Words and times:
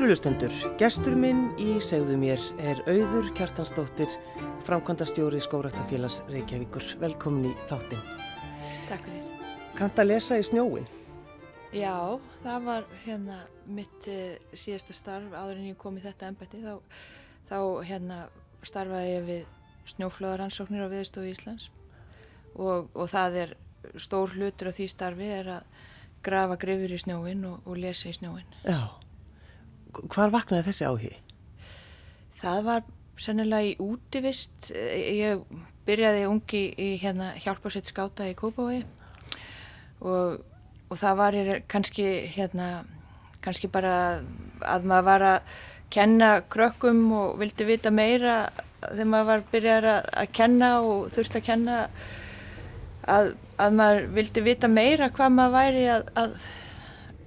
Kærulustendur, 0.00 0.54
gestur 0.80 1.12
minn 1.12 1.50
í 1.60 1.74
segðu 1.84 2.14
mér 2.16 2.40
er 2.64 2.78
auður 2.88 3.26
Kjartansdóttir, 3.36 4.08
framkvæmda 4.64 5.04
stjóri 5.04 5.42
Skóraktafélags 5.44 6.22
Reykjavíkur. 6.32 6.86
Velkomin 7.02 7.50
í 7.50 7.52
þáttin. 7.68 8.00
Takk 8.88 9.04
fyrir. 9.04 9.50
Kanta 9.76 10.00
að 10.00 10.08
lesa 10.08 10.38
í 10.40 10.46
snjóin? 10.48 10.86
Já, 11.76 12.16
það 12.40 12.64
var 12.70 12.86
hérna 13.02 13.36
mitt 13.68 14.08
uh, 14.08 14.38
síðasta 14.56 14.96
starf 14.96 15.36
áður 15.36 15.60
en 15.60 15.68
ég 15.68 15.76
kom 15.84 16.00
í 16.00 16.06
þetta 16.06 16.30
ennbætti. 16.32 16.62
Þá, 16.64 17.04
þá 17.52 17.58
hérna 17.90 18.22
starfaði 18.70 19.12
ég 19.12 19.28
við 19.28 19.92
snjóflöðaransóknir 19.92 20.88
á 20.88 20.92
viðstofu 20.94 21.34
Íslands 21.34 21.68
og, 22.56 22.88
og 22.96 23.04
það 23.12 23.38
er 23.44 23.54
stór 24.00 24.32
hlutur 24.32 24.72
á 24.72 24.76
því 24.80 24.88
starfi 24.96 25.28
er 25.42 25.54
að 25.58 25.86
grafa 26.24 26.56
grifur 26.64 26.96
í 26.96 27.02
snjóin 27.04 27.44
og, 27.52 27.60
og 27.68 27.84
lesa 27.84 28.08
í 28.08 28.16
snjóin. 28.16 28.48
Já. 28.64 28.96
Hvar 29.90 30.32
vaknaði 30.34 30.68
þessi 30.68 30.86
áhig? 30.86 31.16
Það 32.40 32.62
var 32.68 32.86
sennilega 33.20 33.72
í 33.72 33.74
útivist. 33.84 34.70
Ég 34.70 35.42
byrjaði 35.88 36.28
ungi 36.28 36.62
í 36.78 36.92
hérna 37.00 37.32
hjálparsveit 37.40 37.90
skáta 37.90 38.28
í 38.28 38.36
Kópavogi 38.38 38.84
og, 40.00 40.40
og 40.88 40.96
það 41.00 41.18
var 41.20 41.38
kannski 41.70 42.06
hérna, 42.34 42.70
kannski 43.44 43.70
bara 43.72 43.94
að 44.60 44.88
maður 44.88 45.06
var 45.08 45.26
að 45.34 45.54
kenna 45.90 46.30
krökkum 46.52 47.02
og 47.16 47.38
vildi 47.40 47.66
vita 47.66 47.90
meira 47.90 48.50
þegar 48.80 49.10
maður 49.12 49.30
var 49.30 49.46
byrjað 49.52 49.88
að, 49.92 50.10
að 50.22 50.32
kenna 50.38 50.70
og 50.86 51.08
þurfti 51.14 51.40
að 51.40 51.46
kenna 51.48 51.78
að, 53.10 53.32
að 53.60 53.78
maður 53.80 54.10
vildi 54.16 54.44
vita 54.46 54.70
meira 54.70 55.10
hvað 55.16 55.34
maður 55.36 55.56
væri 55.56 55.86
að, 55.96 56.12
að 56.22 56.36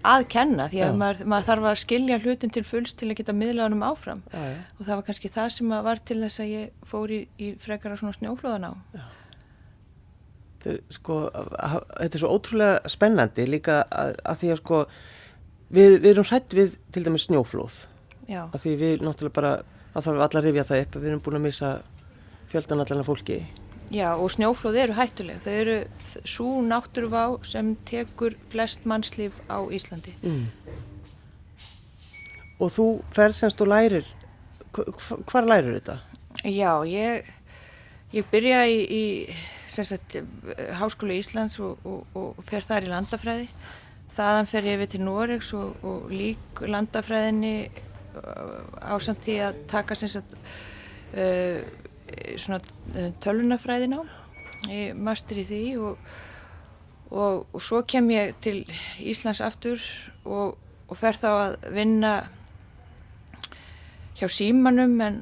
að 0.03 0.23
kenna 0.33 0.65
því 0.71 0.81
að 0.83 0.95
maður, 0.99 1.25
maður 1.31 1.45
þarf 1.47 1.67
að 1.71 1.77
skilja 1.83 2.17
hlutin 2.23 2.51
til 2.53 2.63
fulls 2.67 2.93
til 2.99 3.09
að 3.11 3.17
geta 3.21 3.33
miðlaðunum 3.37 3.83
áfram 3.87 4.21
Já, 4.33 4.39
já. 4.51 4.57
og 4.79 4.85
það 4.87 4.95
var 4.99 5.05
kannski 5.07 5.31
það 5.31 5.49
sem 5.55 5.69
var 5.87 6.01
til 6.09 6.17
þess 6.23 6.39
að 6.43 6.51
ég 6.53 6.87
fór 6.91 7.13
í, 7.15 7.19
í 7.39 7.51
frekara 7.63 7.95
svona 7.99 8.15
snjóflóðan 8.17 8.67
á. 8.67 8.73
Þetta 10.63 10.73
er, 10.73 10.79
sko, 10.95 11.17
að- 11.33 11.87
þetta 11.99 12.15
er 12.17 12.23
svo 12.23 12.31
ótrúlega 12.37 12.91
spennandi 12.93 13.47
líka 13.49 13.81
að, 13.91 14.13
að 14.23 14.37
því 14.43 14.51
að 14.53 14.61
sko, 14.61 14.81
við, 15.75 15.97
við 16.03 16.09
erum 16.13 16.29
hrætt 16.29 16.53
við 16.55 16.77
til 16.95 17.03
dæmis 17.07 17.25
snjóflóð. 17.27 17.79
Já, 18.31 18.45
Að 18.55 18.59
því 18.63 18.75
við 18.79 19.01
náttúrulega 19.03 19.35
bara, 19.35 19.53
að 19.93 20.05
þarf 20.07 20.21
allar 20.27 20.39
að 20.39 20.47
rifja 20.47 20.63
það 20.69 20.83
upp, 20.85 20.95
við 21.03 21.09
erum 21.11 21.23
búin 21.25 21.39
að 21.41 21.45
missa 21.49 21.71
fjöldan 22.53 22.83
allan 22.85 23.03
af 23.03 23.09
fólki. 23.11 23.39
Já 23.93 24.09
og 24.17 24.31
snjóflóð 24.33 24.79
eru 24.83 24.95
hættuleg. 24.97 25.37
Þau 25.43 25.53
eru 25.61 25.77
svo 26.25 26.49
náttúruvá 26.65 27.23
sem 27.45 27.75
tekur 27.87 28.35
flest 28.49 28.85
mannslíf 28.89 29.37
á 29.47 29.61
Íslandi. 29.69 30.15
Mm. 30.23 30.47
Og 32.61 32.71
þú 32.71 32.87
ferð 33.13 33.35
semst 33.37 33.61
og 33.63 33.69
lærir, 33.71 34.05
hv- 34.73 34.89
hv- 34.93 35.23
hvar 35.29 35.47
lærir 35.49 35.77
þetta? 35.79 35.97
Já, 36.43 36.71
ég, 36.87 37.29
ég 38.13 38.27
byrja 38.31 38.63
í, 38.69 38.77
í 38.83 39.03
sagt, 39.73 40.17
Háskóla 40.79 41.15
Íslands 41.17 41.59
og, 41.59 41.79
og, 41.85 42.05
og 42.17 42.43
fer 42.47 42.65
þar 42.65 42.87
í 42.87 42.91
landafræði. 42.93 43.47
Þaðan 44.13 44.49
fer 44.51 44.67
ég 44.69 44.77
við 44.83 44.91
til 44.93 45.01
Noregs 45.01 45.49
og, 45.57 45.73
og 45.83 46.11
lík 46.13 46.61
landafræðinni 46.69 47.55
á 48.13 48.93
samt 49.01 49.23
því 49.25 49.39
að 49.41 49.61
taka 49.71 49.95
sem 49.97 50.11
sagt, 50.13 50.35
uh, 51.17 51.63
svona 52.37 52.59
uh, 52.95 53.09
tölunafræðin 53.23 53.97
á. 53.97 54.01
Ég 54.71 54.95
master 54.95 55.39
í 55.41 55.47
því 55.47 55.63
og, 55.83 56.13
og, 57.11 57.43
og 57.51 57.61
svo 57.61 57.81
kem 57.87 58.07
ég 58.13 58.37
til 58.43 58.61
Íslands 59.03 59.43
aftur 59.43 59.81
og, 60.23 60.55
og 60.87 60.99
fer 60.99 61.19
þá 61.19 61.29
að 61.33 61.57
vinna 61.75 62.13
hjá 64.19 64.29
símanum 64.29 64.95
en, 65.01 65.19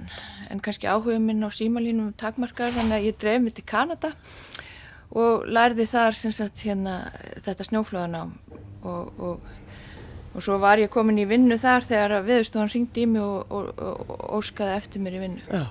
en 0.51 0.61
kannski 0.61 0.89
áhugum 0.89 1.25
minn 1.25 1.43
á 1.47 1.49
símalínum 1.49 2.11
takmarkar 2.19 2.73
þannig 2.75 2.97
að 2.97 3.07
ég 3.07 3.19
dreif 3.21 3.41
mig 3.41 3.55
til 3.55 3.65
Kanada 3.65 4.11
og 5.11 5.47
lærði 5.47 5.87
þar 5.91 6.17
sagt 6.17 6.63
hérna 6.65 6.99
þetta 7.43 7.67
snjóflóðanám 7.67 8.35
og, 8.87 9.19
og, 9.19 9.49
svo 10.43 10.57
var 10.61 10.79
ég 10.79 10.91
komin 10.91 11.19
í 11.21 11.27
vinnu 11.27 11.57
þar 11.59 11.87
þegar 11.87 12.27
viðstofan 12.27 12.71
ringdi 12.71 13.05
í 13.05 13.09
mig 13.13 13.23
og, 13.23 13.51
og, 13.51 13.71
og, 13.75 14.13
og 14.15 14.37
óskaði 14.39 14.77
eftir 14.77 15.03
mér 15.03 15.17
í 15.17 15.23
vinnu. 15.25 15.43
Já, 15.51 15.65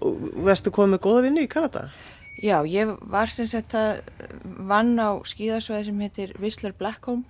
og 0.00 0.24
verðstu 0.46 0.72
komið 0.74 1.02
góða 1.04 1.26
vinnu 1.26 1.44
í 1.44 1.50
Kanada? 1.50 1.88
Já, 2.40 2.62
ég 2.64 2.94
var 3.12 3.28
sem 3.32 3.48
sagt 3.50 3.74
að 3.76 4.00
vann 4.44 4.94
á 4.96 5.20
skíðasvæði 5.28 5.90
sem 5.90 6.00
heitir 6.06 6.34
Whistler 6.40 6.72
Blackcomb 6.76 7.26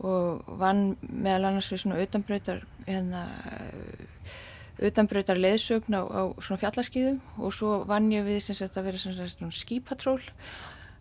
og 0.00 0.46
vann 0.60 0.94
meðal 1.02 1.50
annars 1.50 1.72
við 1.72 1.82
svona 1.82 2.00
utanbröytar 2.00 2.62
hérna 2.86 3.24
utanbröytar 4.80 5.40
leðsögn 5.40 5.96
á, 5.98 6.02
á 6.08 6.22
svona 6.40 6.60
fjallaskíðum 6.62 7.20
og 7.36 7.52
svo 7.52 7.80
vann 7.88 8.08
ég 8.12 8.24
við 8.24 8.40
sem 8.44 8.56
sagt 8.56 8.78
að 8.80 8.88
vera 8.88 9.00
svona, 9.02 9.28
svona 9.28 9.56
skípatról 9.56 10.20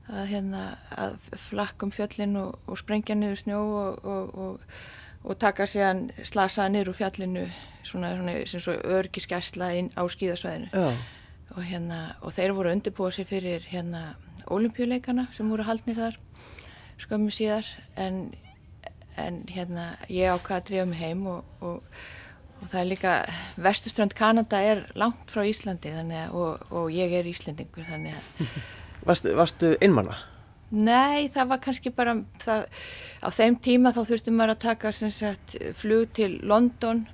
að 0.09 0.31
hérna 0.33 0.63
að 0.97 1.19
flakkum 1.49 1.93
fjöllin 1.93 2.35
og, 2.41 2.57
og 2.65 2.79
sprengja 2.81 3.15
niður 3.15 3.39
snjó 3.43 3.59
og, 3.61 4.01
og, 4.03 4.33
og, 4.33 4.79
og 5.23 5.39
taka 5.39 5.67
séðan 5.67 6.09
slasaða 6.23 6.71
niður 6.73 6.93
úr 6.93 6.97
fjallinu 6.99 7.45
svona, 7.83 8.13
svona, 8.17 8.35
svona, 8.47 8.77
örgiskæsla 8.99 9.71
á 9.95 10.03
skíðasvæðinu. 10.13 10.69
Og, 11.55 11.63
hérna, 11.65 11.99
og 12.21 12.33
þeir 12.35 12.53
voru 12.53 12.69
að 12.69 12.77
undirbúa 12.77 13.11
sig 13.11 13.27
fyrir 13.27 13.65
hérna 13.71 14.13
olimpíuleikana 14.53 15.27
sem 15.33 15.49
voru 15.49 15.65
haldnir 15.65 15.97
þar 15.97 16.19
skömmu 17.01 17.33
síðar. 17.33 17.67
En, 17.97 18.29
en 19.17 19.43
hérna 19.49 19.91
ég 20.07 20.29
ákvaði 20.29 20.59
að 20.59 20.67
drífa 20.69 20.87
mig 20.91 21.01
heim 21.01 21.25
og, 21.27 21.53
og, 21.59 22.01
og 22.61 22.67
það 22.69 22.81
er 22.81 22.89
líka 22.93 23.15
vestuströnd 23.57 24.15
Kanada 24.15 24.61
er 24.61 24.85
langt 24.95 25.33
frá 25.33 25.41
Íslandi 25.47 25.91
að, 25.95 26.13
og, 26.31 26.67
og 26.69 26.91
ég 26.93 27.17
er 27.17 27.27
Íslendingur 27.27 27.87
þannig 27.89 28.19
að 28.19 28.59
varstu, 29.09 29.33
varstu 29.35 29.73
innmanna? 29.81 30.19
Nei, 30.69 31.29
það 31.33 31.49
var 31.49 31.61
kannski 31.63 31.91
bara 31.95 32.13
það, 32.43 32.67
á 33.25 33.29
þeim 33.33 33.55
tíma 33.65 33.93
þá 33.95 34.03
þurfti 34.05 34.33
maður 34.35 34.53
að 34.53 34.61
taka 34.67 34.91
sagt 34.93 35.55
flug 35.79 36.11
til 36.13 36.35
London 36.45 37.07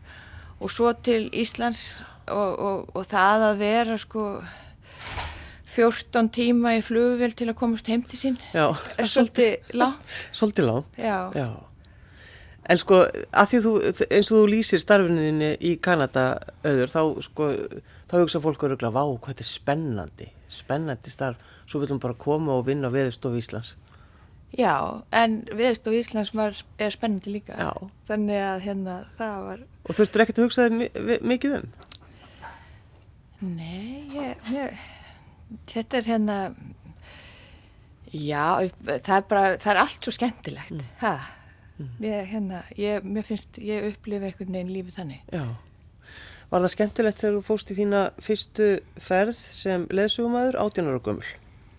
og 0.60 0.72
svo 0.72 0.92
til 1.06 1.30
Íslands 1.32 2.04
og, 2.28 2.60
og, 2.60 2.90
og 2.96 3.08
það 3.12 3.46
að 3.50 3.62
vera 3.64 3.98
sko 4.02 4.26
14 5.76 6.30
tíma 6.36 6.76
í 6.80 6.84
flugvél 6.84 7.36
til 7.36 7.50
að 7.52 7.58
komast 7.60 7.88
heim 7.92 8.04
til 8.08 8.20
sín 8.20 8.38
Já, 8.56 8.70
er 8.98 9.10
svolítið 9.12 9.74
langt. 9.76 10.14
svolítið 10.36 10.70
langt. 10.70 11.00
Já, 11.00 11.32
Já. 11.36 11.50
En 12.66 12.80
sko, 12.82 13.04
þú, 13.06 13.72
eins 14.10 14.32
og 14.32 14.40
þú 14.40 14.46
lýsir 14.50 14.82
starfininni 14.82 15.52
í 15.62 15.76
Kanada 15.78 16.40
auður, 16.66 16.90
þá 16.90 17.02
sko, 17.28 17.50
þá 18.10 18.20
hugsa 18.22 18.40
fólk 18.44 18.64
öruglega, 18.68 18.94
vá, 18.94 19.04
hvað 19.18 19.32
þetta 19.34 19.44
er 19.46 19.50
spennandi, 19.50 20.28
spennandi 20.50 21.12
starf, 21.14 21.42
svo 21.66 21.82
viljum 21.82 22.00
bara 22.04 22.14
koma 22.14 22.54
og 22.60 22.66
vinna 22.68 22.88
á 22.90 22.96
veðurstofu 22.96 23.40
Íslands. 23.42 23.76
já, 24.56 25.02
en 25.12 25.42
viðstof 25.52 25.94
Íslands 25.98 26.32
er 26.80 26.92
spennandi 26.94 27.34
líka. 27.34 27.58
Já. 27.60 27.72
Þannig 28.08 28.40
að 28.40 28.62
hérna 28.68 29.00
það 29.18 29.40
var, 29.50 29.60
Og 29.90 29.96
þurftur 29.96 30.22
ekkert 30.24 30.38
að 30.40 30.46
hugsa 30.48 30.70
vi- 30.70 31.20
mikið 31.22 31.56
um? 31.60 31.74
nei, 33.42 34.08
ég, 34.16 34.38
ég, 34.54 34.78
þetta 35.70 35.98
er 36.00 36.08
hérna, 36.10 36.38
já, 38.14 38.46
það 38.88 39.18
er 39.18 39.26
bara, 39.30 39.58
það 39.62 39.72
er 39.74 39.82
allt 39.84 40.08
svo 40.08 40.14
skemmtilegt, 40.16 40.72
mm. 40.72 40.86
ha. 41.04 41.16
Ég, 42.00 42.30
hérna, 42.32 42.62
ég, 42.80 43.04
mér 43.04 43.26
finnst, 43.28 43.58
ég 43.60 43.90
upplifi 43.92 44.24
einhvern 44.30 44.54
veginn 44.56 44.70
lífið 44.72 44.96
þannig. 45.02 45.24
Já. 45.36 45.44
Var 46.52 46.66
það 46.66 46.74
skemmtilegt 46.76 47.22
þegar 47.22 47.38
þú 47.38 47.46
fóst 47.48 47.72
í 47.72 47.78
þína 47.80 48.02
fyrstu 48.22 48.68
ferð 49.02 49.40
sem 49.40 49.88
leðsugumæður 49.90 50.60
átjónar 50.62 51.00
og 51.00 51.08
gömul? 51.08 51.32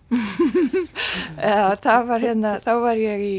Já, 1.49 1.75
það 1.83 2.09
var 2.11 2.23
hérna, 2.23 2.57
þá 2.63 2.73
var 2.83 2.99
ég 2.99 3.23
í, 3.23 3.37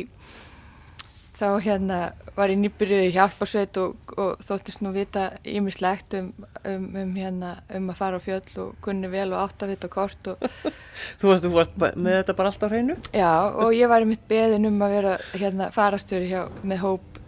þá 1.38 1.46
hérna 1.64 2.00
var 2.38 2.52
ég 2.52 2.60
nýbyrjuð 2.60 3.04
í 3.08 3.14
hjálparsveit 3.16 3.78
og, 3.82 4.12
og 4.14 4.42
þóttist 4.46 4.82
nú 4.84 4.92
vita 4.94 5.24
ímislegt 5.48 6.14
um, 6.14 6.28
um, 6.62 6.84
um 7.00 7.14
hérna, 7.18 7.56
um 7.74 7.88
að 7.90 7.98
fara 7.98 8.20
á 8.20 8.22
fjöll 8.22 8.60
og 8.62 8.76
kunni 8.84 9.10
vel 9.10 9.32
og 9.32 9.40
átt 9.42 9.64
að 9.66 9.72
vita 9.74 9.90
kort 9.90 10.30
og 10.30 10.44
Þú 11.18 11.32
varst, 11.32 11.46
þú 11.46 11.52
varst 11.54 11.78
með 11.78 12.20
þetta 12.20 12.36
bara 12.38 12.52
alltaf 12.52 12.72
hreinu? 12.72 12.98
já, 13.10 13.32
og 13.50 13.74
ég 13.74 13.90
var 13.90 14.04
í 14.04 14.10
mitt 14.10 14.22
beðin 14.30 14.68
um 14.70 14.82
að 14.86 14.94
vera 14.98 15.16
hérna 15.34 15.70
farastjóri 15.74 16.30
hjá, 16.30 16.44
með 16.62 16.84
hóp 16.84 17.20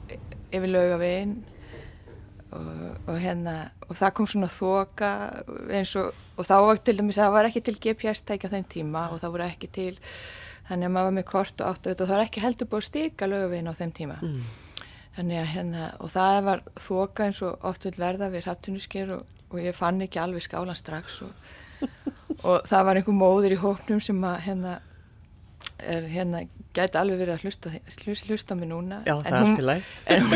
yfir 0.50 0.72
laugavegin 0.76 1.36
og, 2.56 2.68
og 3.06 3.18
hérna, 3.20 3.54
og 3.86 3.98
það 3.98 4.14
kom 4.16 4.28
svona 4.30 4.50
þoka 4.52 5.10
eins 5.70 5.92
og, 6.00 6.16
og 6.36 6.48
þá 6.48 6.56
var 6.66 6.80
til 6.84 6.96
dæmis, 6.98 7.18
það 7.20 7.34
var 7.36 7.48
ekki 7.50 7.62
til 7.66 7.76
GPS 7.78 8.24
tækja 8.28 8.52
þeim 8.54 8.66
tíma 8.74 9.06
og 9.10 9.20
það 9.22 9.36
voru 9.36 9.46
ekki 9.46 9.70
til 9.74 9.92
þannig 10.70 10.88
að 10.88 10.94
maður 10.94 11.08
var 11.08 11.16
með 11.18 11.28
kort 11.30 11.62
og 11.62 11.70
átt 11.70 11.86
að 11.86 11.94
vita 11.94 12.04
og 12.04 12.10
það 12.10 12.16
var 12.16 12.26
ekki 12.26 12.44
heldur 12.44 12.70
búið 12.70 12.82
að 12.82 12.88
stika 12.88 13.30
laugavegin 13.30 13.70
á 13.70 13.74
þeim 13.80 13.94
tíma 14.00 14.18
Mm. 14.20 14.42
Þannig 15.10 15.40
að 15.40 15.48
hérna, 15.50 15.86
og 15.98 16.10
það 16.12 16.36
var 16.46 16.60
þoka 16.78 17.24
eins 17.26 17.40
og 17.42 17.64
oft 17.66 17.84
vil 17.84 17.96
verða 17.98 18.28
við 18.30 18.44
hrattunusker 18.46 19.10
og, 19.16 19.24
og 19.50 19.58
ég 19.58 19.74
fann 19.74 19.98
ekki 20.04 20.20
alveg 20.22 20.44
skálan 20.46 20.78
strax 20.78 21.16
og, 21.26 21.32
og 22.46 22.68
það 22.70 22.84
var 22.86 23.00
einhver 23.00 23.18
móður 23.18 23.56
í 23.56 23.58
hóknum 23.58 24.00
sem 24.00 24.22
að 24.24 24.38
hérna 24.46 24.76
er 25.94 26.06
hérna, 26.10 26.42
gæti 26.76 26.98
alveg 27.00 27.20
verið 27.22 27.34
að 27.34 27.44
hlusta, 27.46 27.72
hlusta, 28.28 28.56
mig 28.58 28.70
núna. 28.70 29.00
Já, 29.06 29.14
það 29.22 29.30
er 29.30 29.38
allt 29.40 29.62
í 29.62 29.66
læg. 29.68 29.88
En, 30.14 30.26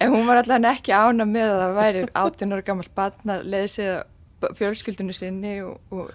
en 0.00 0.14
hún 0.14 0.26
var 0.28 0.40
allan 0.42 0.68
ekki 0.70 0.94
ána 0.96 1.26
með 1.28 1.50
að 1.52 1.62
það 1.64 1.74
væri 1.80 2.04
18 2.24 2.54
ára 2.56 2.66
gammalt 2.70 2.94
barn 2.96 3.34
að 3.36 3.44
leiði 3.52 3.72
sig 3.74 4.54
fjölskyldunni 4.58 5.16
sinni 5.16 5.58
og, 5.64 5.76
og, 5.94 6.10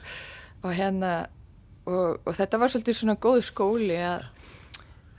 og 0.64 0.74
hérna, 0.78 1.14
og, 1.90 2.20
og 2.26 2.36
þetta 2.38 2.60
var 2.62 2.74
svolítið 2.74 3.00
svona 3.02 3.16
góð 3.22 3.40
skóli 3.50 3.98
að, 4.06 4.26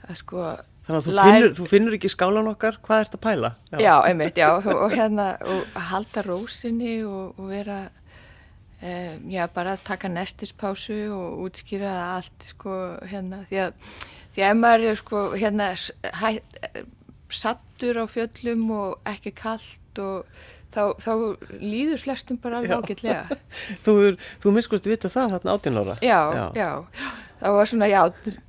að 0.07 0.19
sko, 0.21 0.45
Þannig 0.81 0.97
að 0.97 1.05
þú, 1.05 1.11
Lær- 1.13 1.27
finnur, 1.35 1.51
þú 1.59 1.65
finnur 1.69 1.95
ekki 1.95 2.09
skálan 2.09 2.47
okkar, 2.49 2.77
hvað 2.81 3.03
ert 3.03 3.15
að 3.15 3.21
pæla? 3.21 3.49
Já, 3.77 3.91
einmitt, 4.09 4.39
já, 4.39 4.47
og, 4.57 4.87
hérna, 4.95 5.27
og 5.45 5.75
halda 5.91 6.23
rósinni 6.25 6.95
og, 7.05 7.35
og 7.37 7.51
vera, 7.51 7.83
um, 8.81 9.27
já, 9.31 9.45
bara 9.53 9.75
að 9.77 9.83
taka 9.87 10.09
nestispásu 10.11 10.99
og 11.15 11.43
útskýra 11.47 11.91
allt, 12.17 12.47
sko, 12.53 12.77
hérna, 13.11 13.43
því 13.51 13.61
að, 13.67 13.91
því 14.35 14.45
að 14.49 14.57
maður 14.63 14.87
er, 14.91 14.99
sko, 15.01 15.23
hérna, 15.37 15.69
hæ, 16.21 16.29
sattur 17.31 18.01
á 18.01 18.05
fjöllum 18.11 18.65
og 18.75 18.97
ekki 19.07 19.31
kallt 19.37 20.01
og 20.01 20.25
þá, 20.71 20.81
þá 20.99 21.11
líður 21.61 22.01
flestum 22.03 22.39
bara 22.41 22.59
alveg 22.59 22.73
Já. 22.73 22.79
ágætlega. 22.81 23.37
Þú, 23.85 23.95
þú 24.43 24.53
miskust 24.55 24.87
vita 24.89 25.11
það 25.11 25.37
þarna 25.37 25.55
18 25.59 25.79
ára? 25.83 25.95
Já, 26.03 26.19
já, 26.55 26.69
það 27.41 27.55
var 27.59 27.71
svona, 27.71 27.89
já, 27.91 28.01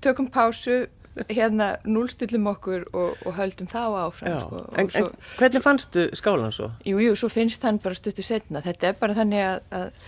tökum 0.04 0.28
pásu, 0.34 0.80
hérna, 1.28 1.74
núlstillum 1.84 2.46
okkur 2.54 2.86
og, 2.96 3.18
og 3.28 3.34
höldum 3.36 3.68
þá 3.68 3.80
áfram, 4.06 4.32
Já. 4.32 4.38
sko. 4.46 4.62
En, 4.80 4.88
svo- 4.94 5.10
en 5.10 5.38
hvernig 5.38 5.64
fannstu 5.66 6.06
skálan 6.18 6.54
svo? 6.54 6.70
Jú, 6.88 6.98
jú, 7.04 7.14
svo 7.20 7.28
finnst 7.32 7.62
hann 7.68 7.78
bara 7.82 7.98
stuttu 7.98 8.24
setna. 8.24 8.62
Þetta 8.64 8.90
er 8.94 8.98
bara 9.02 9.18
þannig 9.18 9.42
að, 9.44 9.58
að 9.76 10.06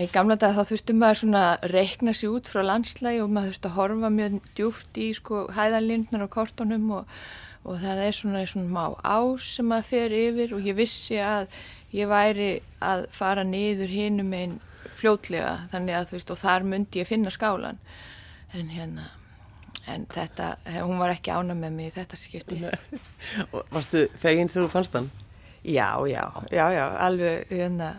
í 0.00 0.08
gamla 0.10 0.36
dag 0.40 0.56
þá 0.56 0.70
þurfti 0.70 0.96
maður 0.98 1.20
svona 1.20 1.42
að 1.52 1.66
reikna 1.74 2.14
sér 2.16 2.34
út 2.34 2.50
frá 2.50 2.62
landslægi 2.66 3.22
og 3.22 3.32
maður 3.32 3.52
þurfti 3.52 3.70
að 3.70 3.76
horfa 3.78 4.10
mjög 4.10 4.36
djúft 4.58 5.00
í 5.00 5.08
sko 5.14 5.42
hæðalindnar 5.54 6.26
á 6.26 6.34
kortunum 6.34 6.86
og, 6.98 7.16
og 7.62 7.80
það 7.82 8.04
er 8.08 8.18
svona, 8.18 8.44
svona 8.50 8.74
má 8.74 8.84
ás 9.06 9.50
sem 9.56 9.68
maður 9.70 9.90
fer 9.92 10.16
yfir 10.18 10.54
og 10.56 10.66
ég 10.66 10.78
vissi 10.78 11.20
að 11.22 11.46
ég 11.94 12.10
væri 12.10 12.48
að 12.82 13.06
fara 13.14 13.46
niður 13.46 13.92
hinum 13.92 14.32
einn 14.34 14.56
fljótlega 14.98 15.60
þannig 15.72 15.98
að 15.98 16.08
þú 16.08 16.18
veist 16.18 16.32
og 16.34 16.40
þar 16.42 16.66
myndi 16.70 17.02
ég 17.02 17.10
finna 17.10 17.32
skálan 17.34 17.78
en 18.54 18.72
hérna 18.74 19.10
en 19.90 20.06
þetta, 20.08 20.54
hún 20.80 21.00
var 21.00 21.12
ekki 21.12 21.32
ána 21.34 21.56
með 21.58 21.76
mig 21.76 21.90
í 21.90 21.94
þetta 21.98 22.16
skipti. 22.16 22.60
Og 23.52 23.68
Varstu 23.74 24.06
feginn 24.20 24.48
þegar 24.48 24.66
þú 24.66 24.72
fannst 24.72 24.96
hann? 24.96 25.10
Já, 25.64 25.88
já, 26.08 26.24
já, 26.52 26.64
já, 26.72 26.84
alveg 27.04 27.52
hérna 27.52 27.90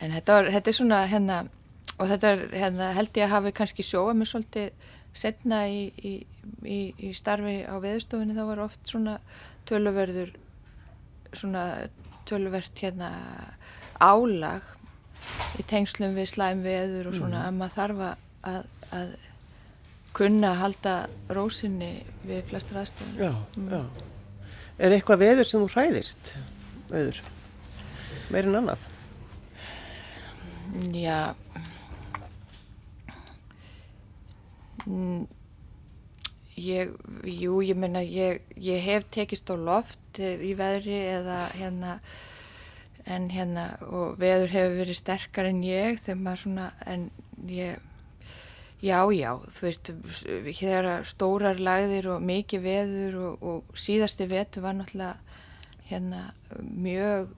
en 0.00 0.14
þetta, 0.16 0.38
var, 0.38 0.50
þetta 0.56 0.70
er 0.70 0.78
svona 0.78 1.00
hérna 1.10 1.40
og 1.94 2.08
þetta 2.10 2.30
er 2.34 2.44
hérna 2.54 2.92
held 2.96 3.18
ég 3.18 3.26
að 3.26 3.34
hafi 3.36 3.54
kannski 3.54 3.86
sjóað 3.86 4.16
mér 4.18 4.30
svolítið 4.30 4.70
setna 5.14 5.60
í, 5.70 5.82
í, 6.02 6.14
í, 6.66 6.78
í 6.98 7.12
starfi 7.14 7.60
á 7.62 7.74
veðustofinni 7.82 8.34
þá 8.34 8.44
var 8.48 8.64
oft 8.64 8.90
svona 8.90 9.18
töluverður 9.68 10.34
svona 11.34 11.66
töluvert 12.28 12.78
hérna 12.82 13.10
álag 14.02 14.64
í 15.58 15.64
tengslum 15.68 16.16
við 16.16 16.32
slæmveður 16.34 17.10
og 17.10 17.18
svona 17.18 17.44
að 17.48 17.60
maður 17.60 17.76
þarf 17.78 18.02
að, 18.04 18.66
að, 18.98 19.14
kunna 20.14 20.52
að 20.52 20.60
halda 20.60 20.94
rósinni 21.34 21.92
við 22.22 22.44
flestar 22.50 22.82
aðstöðum. 22.84 23.16
Já, 23.18 23.32
já. 23.72 24.50
Er 24.78 24.94
eitthvað 24.94 25.22
veður 25.24 25.48
sem 25.48 25.62
þú 25.62 25.70
hræðist? 25.72 26.34
Veður? 26.90 27.22
Meir 28.34 28.50
en 28.50 28.58
annað? 28.60 28.84
Já. 30.74 31.34
Ég, 36.54 36.90
jú, 37.22 37.60
ég 37.62 37.76
meina 37.78 38.02
ég, 38.02 38.40
ég 38.58 38.82
hef 38.82 39.06
tekist 39.14 39.50
á 39.50 39.54
loft 39.54 40.18
í 40.18 40.50
veðri 40.58 40.96
eða 41.14 41.38
hérna 41.54 41.92
en 43.06 43.28
hérna 43.30 43.68
og 43.86 44.18
veður 44.18 44.50
hefur 44.50 44.78
verið 44.80 44.98
sterkar 44.98 45.48
en 45.50 45.62
ég 45.62 46.00
þegar 46.02 46.22
maður 46.24 46.42
svona 46.42 46.66
en 46.90 47.06
ég 47.46 47.78
já, 48.82 48.98
já, 49.14 49.30
þú 49.46 49.66
veist 49.68 49.92
hér 50.58 50.90
stórar 51.06 51.62
lagðir 51.62 52.10
og 52.16 52.24
mikið 52.24 52.66
veður 52.66 53.20
og, 53.28 53.46
og 53.46 53.78
síðasti 53.78 54.26
vetur 54.30 54.66
var 54.66 54.78
náttúrulega 54.80 55.38
hérna 55.86 56.24
mjög 56.58 57.30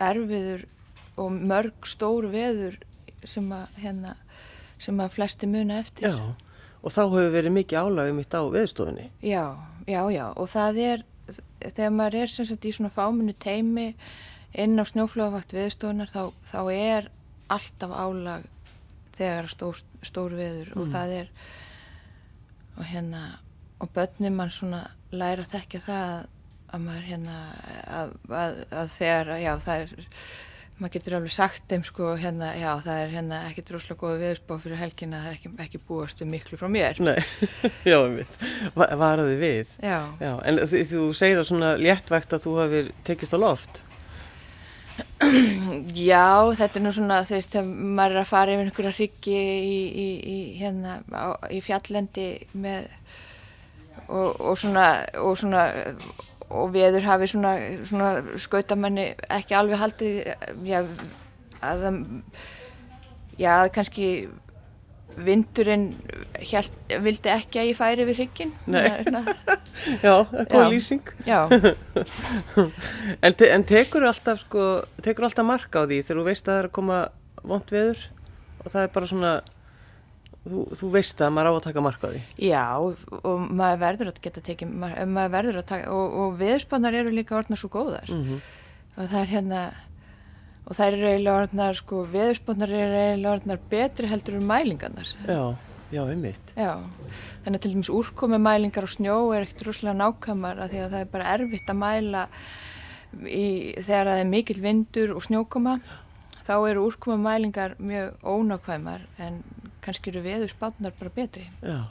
erfiður 0.00 0.66
og 1.16 1.32
mörg 1.32 1.88
stór 1.88 2.28
veður 2.32 2.78
sem 3.26 3.46
að 3.52 3.80
hérna 3.82 4.14
sem 4.78 4.98
að 5.00 5.14
flesti 5.16 5.48
muna 5.48 5.80
eftir 5.82 6.10
Já. 6.10 6.16
Og 6.86 6.92
þá 6.92 7.00
hefur 7.08 7.32
verið 7.34 7.54
mikið 7.56 7.78
álagið 7.82 8.14
mitt 8.14 8.34
á 8.36 8.42
veðstofunni. 8.52 9.10
já, 9.24 9.44
já, 9.88 10.02
já 10.12 10.26
og 10.36 10.48
það 10.52 10.80
er 10.84 11.04
þegar 11.64 11.94
maður 11.96 12.18
er 12.20 12.30
sem 12.30 12.46
sagt 12.46 12.66
í 12.68 12.72
svona 12.76 12.92
fáminu 12.94 13.34
teimi 13.42 13.88
inn 14.54 14.78
á 14.78 14.84
snjóflóðavakt 14.86 15.56
veðstofunar 15.56 16.12
þá, 16.12 16.30
þá 16.46 16.60
er 16.72 17.08
alltaf 17.50 17.90
álag 17.96 18.46
þegar 19.16 19.48
stór, 19.50 19.80
stór 20.04 20.36
veður 20.36 20.70
og 20.76 20.92
það 20.92 21.16
er 21.22 21.32
og 22.76 22.84
hérna 22.84 23.24
og 23.80 23.90
börnum 23.96 24.36
mann 24.38 24.52
svona 24.52 24.84
læra 25.10 25.44
að 25.44 25.52
þekkja 25.56 25.80
það 25.86 26.04
að, 26.12 26.26
að 26.76 26.84
maður 26.86 27.06
hérna 27.10 27.36
að, 27.98 28.14
að, 28.28 28.60
að 28.70 28.92
þegar, 28.96 29.32
já 29.40 29.52
það 29.64 29.84
er 29.84 30.06
maður 30.76 30.92
getur 30.96 31.16
alveg 31.16 31.32
sagt 31.32 31.64
þeim 31.70 31.84
sko 31.86 32.10
hérna, 32.20 32.50
já 32.58 32.68
það 32.84 33.00
er 33.00 33.12
hérna 33.14 33.40
ekki 33.48 33.64
droslega 33.70 34.00
góða 34.02 34.20
viðspá 34.20 34.58
fyrir 34.60 34.80
helgina, 34.80 35.22
það 35.24 35.30
er 35.30 35.38
ekki, 35.38 35.52
ekki 35.64 35.80
búast 35.88 36.20
um 36.20 36.30
miklu 36.34 36.58
frá 36.60 36.68
mér. 36.72 37.00
Nei, 37.00 37.16
já. 37.92 37.98
Varaði 38.76 39.38
við. 39.40 39.74
Já, 39.80 39.98
Já, 40.20 40.32
en 40.44 40.60
þú, 40.68 41.08
segir 41.16 41.40
það 41.40 41.50
svona 41.50 41.74
léttvægt 41.80 42.36
að 42.36 42.44
þú 42.44 42.56
hafið 42.60 42.94
tekist 43.08 43.36
á 43.36 43.38
loft. 43.40 43.82
já 46.08 46.28
þetta 46.56 46.78
er 46.78 46.84
nú 46.84 46.92
svona 46.94 47.18
þegar 47.28 47.66
maður 47.68 48.14
er 48.14 48.20
að 48.22 48.30
fara 48.30 48.54
yfir 48.54 48.68
einhverja 48.68 48.92
hryggi 48.96 49.36
í, 49.36 49.78
í, 50.04 50.06
í 50.32 50.38
hérna 50.60 51.00
á, 51.12 51.36
í 51.52 51.60
fjallendi 51.64 52.28
með 52.56 52.86
og, 54.06 54.40
og 54.40 54.56
svona 54.60 54.86
og 55.20 55.36
svona 55.40 55.66
og 56.50 56.72
viður 56.74 57.06
hafi 57.06 57.28
svona, 57.32 57.54
svona 57.88 58.10
skautamanni 58.38 59.08
ekki 59.38 59.56
alveg 59.58 59.80
haldið 59.80 60.18
já, 60.66 60.82
að 61.66 61.86
já, 63.40 63.54
kannski 63.74 64.10
vindurinn 65.16 65.86
hélt, 66.44 66.74
vildi 67.02 67.30
ekki 67.32 67.60
að 67.60 67.68
ég 67.70 67.78
færi 67.78 68.04
yfir 68.04 68.18
hryggin 68.20 68.52
Já, 70.04 70.24
góð 70.52 70.70
lýsing. 70.72 71.08
já, 71.28 71.46
En, 73.24 73.34
te 73.36 73.48
en 73.52 73.64
tekur 73.64 74.06
alltaf, 74.08 74.42
sko, 74.44 74.66
tekur 75.04 75.28
alltaf 75.28 75.46
marka 75.48 75.84
á 75.84 75.88
því 75.88 76.02
þegar 76.04 76.20
þú 76.20 76.26
veist 76.28 76.46
að 76.48 76.52
það 76.52 76.60
er 76.60 76.68
að 76.68 76.76
koma 76.78 77.00
vond 77.46 77.72
veður 77.72 78.04
og 78.64 78.72
það 78.72 78.82
er 78.82 78.92
bara 78.96 79.10
svona, 79.12 79.32
þú, 80.46 80.66
þú 80.80 80.92
veist 80.94 81.20
að 81.20 81.34
maður 81.36 81.50
á 81.50 81.52
að 81.56 81.64
taka 81.66 81.84
marka 81.84 82.06
á 82.06 82.12
því. 82.12 82.22
Já, 82.46 82.66
og 83.22 83.48
maður 83.50 83.82
verður 83.82 84.12
að 84.12 84.22
geta 84.26 84.44
tekið, 84.46 84.76
maður, 84.84 85.26
verður 85.34 85.60
að 85.62 85.66
taka, 85.72 85.90
og, 85.92 86.16
og 86.22 86.38
viðspannar 86.40 87.00
eru 87.02 87.14
líka 87.14 87.36
orðnar 87.38 87.60
svo 87.60 87.72
góðar 87.72 88.12
Mm 88.12 88.40
og 88.96 89.10
það 89.10 89.18
er 89.20 89.30
hérna, 89.30 89.62
og 90.64 90.76
það 90.78 90.86
eru 90.88 91.08
eiginlega 91.10 91.40
orðnar, 91.42 91.78
sko, 91.80 92.02
viðspannar 92.12 92.72
eru 92.72 93.00
eiginlega 93.00 93.32
orðnar 93.34 93.64
betri 93.72 94.10
heldur 94.10 94.38
en 94.38 94.46
mælingarnar. 94.48 95.10
Já, 95.28 95.42
já, 95.92 96.00
einmitt. 96.04 96.54
Já, 96.56 96.72
þannig 97.44 97.58
að 97.60 97.66
til 97.66 97.74
dæmis 97.74 97.92
úrkomi 97.92 98.40
mælingar 98.42 98.88
og 98.88 98.94
snjó 98.94 99.18
er 99.36 99.44
ekkert 99.44 99.66
rúslega 99.68 99.98
nákvæmar 100.00 100.64
að 100.64 100.72
því 100.72 100.82
að 100.84 100.96
það 100.96 101.04
er 101.04 101.12
bara 101.12 101.28
erfitt 101.36 101.70
að 101.72 101.80
mæla 101.82 102.24
í, 103.28 103.46
þegar 103.82 104.12
það 104.12 104.22
er 104.22 104.32
mikill 104.32 104.60
vindur 104.64 105.14
og 105.16 105.28
snjókoma, 105.28 105.76
þá 106.46 106.54
eru 106.56 106.88
úrkomi 106.88 107.20
mælingar 107.20 107.76
mjög 107.82 108.16
ónákvæmar 108.24 109.06
en 109.22 109.42
kannski 109.86 110.12
eru 110.12 110.24
viðspannar 110.26 110.96
bara 110.98 111.14
betri. 111.14 111.46
Já. 111.62 111.86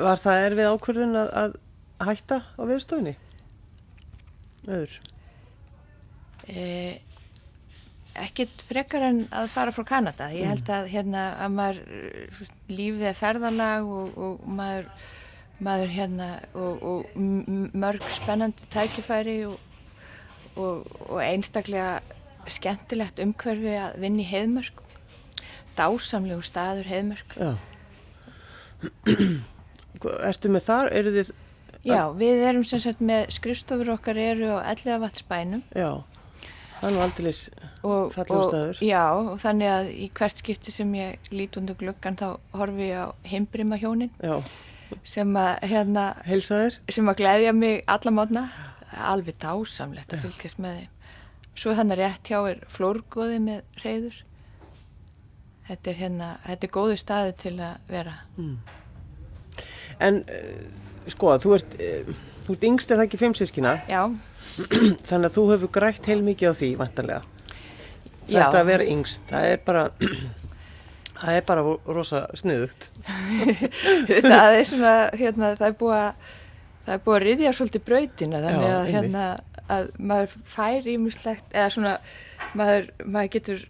Var 0.00 0.22
það 0.22 0.44
erfið 0.48 0.70
ákvörðun 0.72 1.18
að, 1.20 1.32
að 1.42 1.56
hætta 2.08 2.40
á 2.56 2.62
veðstofunni? 2.66 3.16
Öður. 4.66 4.96
Eh, 6.46 6.96
ekkert 8.22 8.64
frekar 8.68 9.04
en 9.08 9.20
að 9.34 9.50
fara 9.54 9.74
frá 9.74 9.84
Kanada 9.86 10.28
ég 10.34 10.48
held 10.50 10.68
að 10.72 10.90
hérna 10.92 11.24
að 11.42 11.54
maður 11.56 11.80
eh, 11.84 12.42
lífið 12.70 13.06
er 13.10 13.18
ferðalag 13.18 13.88
og, 13.98 14.12
og 14.14 14.44
maður, 14.58 14.88
maður 15.58 15.94
hérna 15.96 16.28
og, 16.54 16.86
og 16.90 17.18
mörg 17.74 18.06
spennandi 18.14 18.68
tækifæri 18.74 19.38
og, 19.50 19.58
og, 20.54 20.86
og 21.08 21.20
einstaklega 21.24 21.98
skemmtilegt 22.46 23.20
umhverfi 23.22 23.74
að 23.82 24.00
vinna 24.04 24.22
í 24.22 24.30
heiðmörk 24.30 24.85
dásamlegu 25.78 26.44
staður 26.46 26.88
heiðmörk. 26.90 27.36
Já. 27.40 27.54
Ertu 30.30 30.50
með 30.52 30.66
þar, 30.66 30.90
eru 30.92 31.12
þið, 31.14 31.30
já, 31.86 32.02
við 32.18 32.42
erum 32.50 32.66
sem 32.68 32.82
sagt 32.82 33.00
með 33.04 33.30
skrifstofur 33.36 33.94
okkar 33.94 34.18
eru 34.20 34.58
á 34.60 34.60
já, 34.68 35.88
er 36.82 36.92
nú 36.92 37.00
aldrei 37.00 37.32
og, 37.80 38.12
fallegur 38.12 38.36
og, 38.36 38.44
staður. 38.50 38.82
já, 38.84 39.02
og 39.16 39.40
þannig 39.40 39.72
að 39.72 39.90
í 39.94 40.10
hvert 40.18 40.42
skipti 40.42 40.74
sem 40.74 40.92
ég 40.98 41.30
lít 41.32 41.56
undir 41.56 41.78
gluggan 41.80 42.18
þá 42.20 42.26
horfi 42.52 42.90
ég 42.90 43.08
á 43.08 43.16
heimbrima 43.24 43.80
hjónin 43.80 44.12
Já, 44.20 44.36
sem 45.02 45.32
að 45.40 45.64
hérna 45.72 46.04
heilsaðir? 46.28 46.78
sem 46.92 47.08
að 47.08 47.22
gleyðja 47.22 47.56
mig 47.56 47.80
alla 47.88 48.12
mótna 48.12 48.44
alveg 49.08 49.40
dásamlegt 49.42 50.12
að 50.14 50.28
fylgjast 50.28 50.60
með 50.62 50.82
þeim. 50.82 50.92
Svo 51.56 51.72
þannig 51.72 51.98
rétt 52.02 52.28
hjá 52.28 52.38
er 52.50 52.60
flórgóði 52.68 53.40
með 53.40 53.62
reyður 53.82 54.20
þetta 55.68 55.92
er 55.92 56.00
hérna 56.00 56.30
þetta 56.46 56.68
er 56.68 56.72
góðu 56.76 56.96
staðu 57.00 57.34
til 57.42 57.54
að 57.58 57.90
vera. 57.90 58.14
En 60.06 60.22
uh, 60.22 60.64
sko, 61.12 61.36
þú 61.42 61.54
ert, 61.58 61.76
uh, 61.80 62.16
þú 62.46 62.56
ert 62.56 62.66
yngst 62.70 62.90
er 62.90 63.00
það 63.00 63.06
ekki 63.08 63.20
fimm 63.20 63.36
sískina, 63.38 63.76
já, 63.90 64.02
þannig 65.08 65.28
að 65.30 65.36
þú 65.38 65.46
hefur 65.54 65.74
grætt 65.78 66.10
heil 66.10 66.22
mikið 66.26 66.52
á 66.52 66.54
því, 66.60 66.72
vantarlega. 66.80 67.22
Þetta 68.26 68.58
að 68.60 68.72
vera 68.72 68.88
yngst, 68.90 69.28
það 69.30 69.50
er 69.52 69.62
bara, 69.66 69.84
það 71.22 71.38
er 71.38 71.46
bara 71.50 71.68
rosa 71.98 72.24
sniðugt. 72.36 72.90
það 74.32 74.58
er 74.58 74.66
svona 74.68 74.96
hérna, 75.14 75.54
það 75.58 75.70
er 75.70 75.78
búið 75.80 76.00
að 76.00 76.34
það 76.86 76.94
er 76.94 77.02
búið 77.02 77.16
að 77.16 77.24
riðja 77.24 77.52
svolítið 77.58 77.84
brautina 77.86 78.40
þannig 78.44 78.68
Já, 78.68 78.74
að, 78.76 78.90
hérna, 78.94 79.24
að 79.76 79.88
maður 79.98 80.34
fær 80.46 80.90
ímislegt 80.92 81.56
eða 81.56 81.70
svona 81.74 81.94
maður, 82.58 82.90
maður 83.02 83.32
getur 83.34 83.64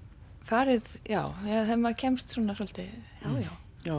farið, 0.47 0.91
já, 1.05 1.23
já, 1.45 1.59
þegar 1.67 1.81
maður 1.85 2.03
kemst 2.03 2.35
svona 2.37 2.57
svolítið, 2.59 2.93
já, 3.23 3.31
já 3.47 3.55
Já, 3.87 3.95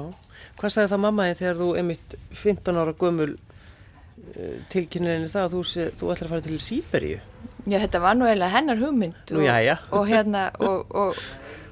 hvað 0.60 0.74
sagði 0.74 0.92
það 0.92 1.04
mamma 1.06 1.26
þinn 1.30 1.38
þegar 1.40 1.60
þú 1.62 1.68
emitt 1.80 2.16
15 2.42 2.80
ára 2.82 2.94
gömul 3.00 3.30
uh, 3.38 4.56
tilkynninni 4.74 5.30
það 5.32 5.46
að 5.46 5.54
þú, 5.56 5.62
sé, 5.70 5.86
þú 5.96 6.10
ætlar 6.12 6.28
að 6.28 6.34
fara 6.34 6.46
til 6.48 6.58
Sýberíu? 6.66 7.20
Já, 7.68 7.78
þetta 7.84 8.02
var 8.04 8.18
nú 8.20 8.28
eiginlega 8.28 8.52
hennar 8.56 8.82
hugmynd 8.82 9.32
Nú, 9.32 9.40
og, 9.40 9.46
jæja. 9.48 9.78
og 9.96 10.10
hérna 10.10 10.44
og, 10.60 10.92
og, 10.92 11.22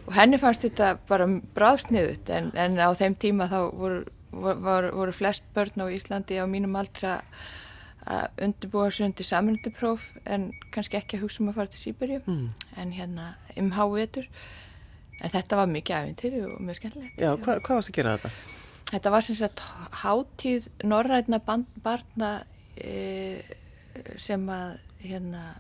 og 0.08 0.15
henni 0.15 0.39
fannst 0.39 0.63
þetta 0.63 0.94
bara 1.10 1.27
bráðsniðut 1.58 2.32
en, 2.36 2.50
en 2.55 2.79
á 2.79 2.89
þeim 2.96 3.17
tíma 3.20 3.50
þá 3.51 3.60
voru, 3.75 4.01
voru, 4.32 4.94
voru 4.96 5.15
flest 5.15 5.48
börn 5.55 5.84
á 5.84 5.91
Íslandi 5.91 6.39
á 6.39 6.48
mínum 6.48 6.75
aldra 6.79 7.17
að 8.05 8.43
undirbúa 8.45 8.91
sig 8.91 9.05
undir 9.07 9.25
samröndupróf 9.25 10.03
en 10.25 10.51
kannski 10.71 11.00
ekki 11.00 11.17
að 11.17 11.25
hugsa 11.25 11.41
um 11.43 11.50
að 11.50 11.57
fara 11.59 11.74
til 11.74 11.81
Sýberju 11.81 12.21
Mm. 12.27 12.50
en 12.77 12.91
hérna 12.93 13.35
um 13.57 13.71
hávetur 13.71 14.27
en 15.21 15.29
þetta 15.31 15.55
var 15.55 15.67
mikið 15.71 15.95
æfintýri 15.95 16.41
og 16.45 16.62
mjög 16.62 16.75
skemmtilegt 16.75 17.17
Já, 17.17 17.31
hva, 17.35 17.59
hvað 17.59 17.75
varst 17.79 17.89
að 17.89 17.95
gera 17.95 18.17
þetta? 18.17 18.31
Þetta 18.91 19.12
var 19.12 19.21
sem 19.25 19.35
sagt 19.35 19.62
hátíð 20.03 20.67
norrætna 20.83 21.39
barna 21.83 22.43
e, 22.77 23.41
sem 24.17 24.43
að 24.50 24.77
hérna 25.01 25.55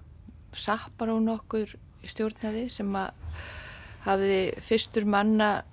sappar 0.53 1.09
á 1.09 1.17
nokkur 1.19 1.73
stjórnaði 2.05 2.67
sem 2.69 2.91
að 2.95 3.09
hafði 4.05 4.39
fyrstur 4.61 5.07
manna 5.09 5.63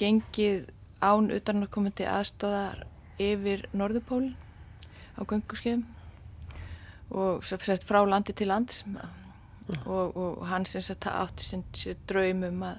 gengið 0.00 0.70
án 1.04 1.28
utanakomandi 1.34 2.06
aðstóðar 2.08 2.86
yfir 3.20 3.66
Norðupólinn 3.76 4.36
á 5.16 5.20
gönguskeiðum 5.28 5.84
og 7.10 7.44
sagt 7.44 7.86
frá 7.86 8.04
landi 8.04 8.32
til 8.32 8.50
lands. 8.50 8.84
Og, 9.84 10.16
og 10.16 10.46
hann 10.46 10.66
sagt 10.66 11.06
átti 11.10 11.62
sér 11.74 11.96
draum 12.08 12.44
um 12.46 12.62
að 12.62 12.76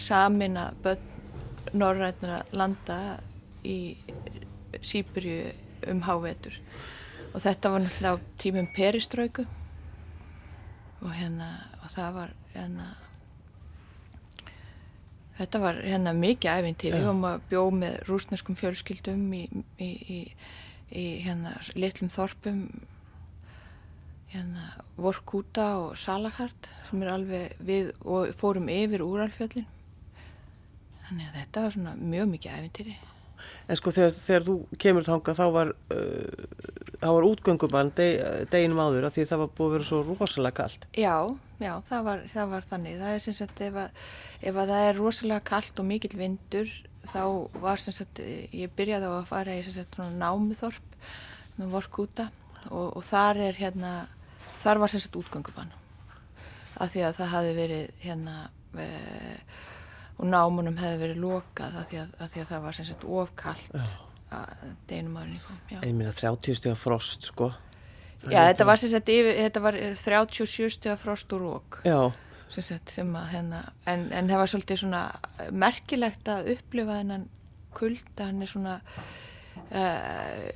samina 0.00 0.70
börn 0.82 1.20
norrætnara 1.76 2.42
landa 2.52 3.20
í 3.64 3.96
Sýbyrju 4.80 5.52
um 5.90 6.02
hávetur. 6.06 6.56
Og 7.34 7.42
þetta 7.44 7.70
var 7.70 7.84
náttúrulega 7.84 8.20
tímum 8.38 8.68
periströyku 8.76 9.44
og 11.00 11.12
hérna 11.16 11.50
og 11.84 11.90
það 11.92 12.16
var 12.16 12.32
hérna 12.54 12.88
þetta 15.38 15.60
var 15.62 15.78
hérna 15.84 16.12
mikið 16.16 16.50
æfintýri 16.58 17.00
Já. 17.00 17.08
og 17.08 17.20
maður 17.20 17.46
bjóð 17.52 17.70
með 17.80 17.94
rúsneskum 18.10 18.58
fjölskyldum 18.58 19.22
í, 19.36 19.44
í, 19.80 19.88
í, 19.88 20.18
í 20.90 21.04
hérna 21.24 21.54
litlum 21.78 22.10
þorpum 22.12 22.64
hérna 24.30 24.66
Vorkúta 25.00 25.68
og 25.82 25.98
Salakart 25.98 26.70
sem 26.88 27.02
er 27.02 27.12
alveg 27.14 27.54
við 27.66 27.92
og 28.04 28.34
fórum 28.38 28.70
yfir 28.72 29.04
úralfjöllin 29.06 29.68
þannig 31.08 31.30
að 31.30 31.40
þetta 31.40 31.64
var 31.64 31.76
svona 31.76 31.96
mjög 31.98 32.30
mikið 32.34 32.58
æfintýri 32.58 32.98
En 33.70 33.78
sko 33.78 33.92
þegar, 33.94 34.14
þegar 34.16 34.46
þú 34.46 34.54
kemur 34.82 35.06
þanga 35.06 35.34
þá 35.38 35.44
var, 35.54 35.70
uh, 35.94 36.66
þá 37.00 37.06
var 37.16 37.28
útgöngubann 37.28 37.92
deg, 37.96 38.18
deginum 38.52 38.82
áður 38.82 39.06
af 39.08 39.16
því 39.16 39.26
það 39.30 39.42
var 39.44 39.52
búið 39.56 39.68
að 39.68 39.74
vera 39.76 39.88
svo 39.88 40.00
rosalega 40.08 40.58
kalt. 40.58 40.86
Já, 40.98 41.14
já, 41.62 41.72
það 41.88 42.06
var, 42.08 42.24
það 42.34 42.52
var 42.54 42.68
þannig. 42.72 43.00
Það 43.00 43.14
er 43.16 43.24
sem 43.24 43.38
sagt 43.40 43.64
ef 43.64 43.80
að, 43.84 44.04
ef 44.40 44.60
að 44.60 44.74
það 44.74 44.86
er 44.90 45.00
rosalega 45.00 45.46
kallt 45.52 45.82
og 45.82 45.88
mikill 45.88 46.20
vindur 46.20 46.76
þá 47.08 47.22
var 47.62 47.80
sem 47.80 47.96
sagt, 47.96 48.20
ég 48.20 48.72
byrjaði 48.76 49.08
á 49.08 49.14
að 49.16 49.28
fara 49.30 49.56
í 49.56 49.64
sem 49.64 49.78
sagt 49.78 49.96
svona 49.96 50.18
námuþorp 50.20 50.96
með 51.60 51.74
vorkúta 51.74 52.28
og, 52.68 52.96
og 52.98 53.04
þar 53.06 53.40
er 53.48 53.60
hérna, 53.60 53.94
þar 54.60 54.82
var 54.82 54.92
sem 54.92 55.02
sagt 55.02 55.18
útgöngubann 55.20 55.72
af 56.80 56.92
því 56.92 57.02
að 57.06 57.18
það 57.18 57.32
hafi 57.34 57.56
verið 57.56 58.04
hérna 58.04 58.36
e, 58.78 58.86
og 60.20 60.28
námunum 60.28 60.78
hefði 60.80 61.00
verið 61.02 61.24
lokað 61.24 61.80
af 61.80 61.90
því 61.90 62.00
að, 62.02 62.14
að, 62.18 62.30
því 62.32 62.42
að 62.42 62.52
það 62.52 62.62
var 62.66 62.78
sagt 62.90 63.04
ofkallt 63.20 63.74
að 64.30 64.64
deginum 64.86 65.18
kom. 65.42 65.58
Já. 65.72 65.78
Ég 65.80 65.94
minna 65.96 66.12
30 66.14 66.58
stiga 66.60 66.76
frost 66.78 67.26
sko. 67.26 67.50
Það 68.20 68.34
Já, 68.34 68.40
þetta 68.50 68.66
var 68.68 68.80
var 69.64 69.78
37 69.96 70.74
stiga 70.76 70.96
frost 71.00 71.32
og 71.32 71.40
rók 71.40 71.80
Já, 71.88 72.12
að 73.16 73.30
hérna, 73.32 73.62
en, 73.88 74.06
en 74.12 74.28
það 74.28 74.42
var 74.42 74.52
svolítið 74.52 74.80
svona 74.82 75.02
merkilegt 75.64 76.28
að 76.28 76.50
upplifa 76.56 76.98
þennan 77.00 77.24
kulda, 77.74 78.26
hann 78.26 78.42
er 78.44 78.50
svona 78.50 78.76
uh, 79.72 80.48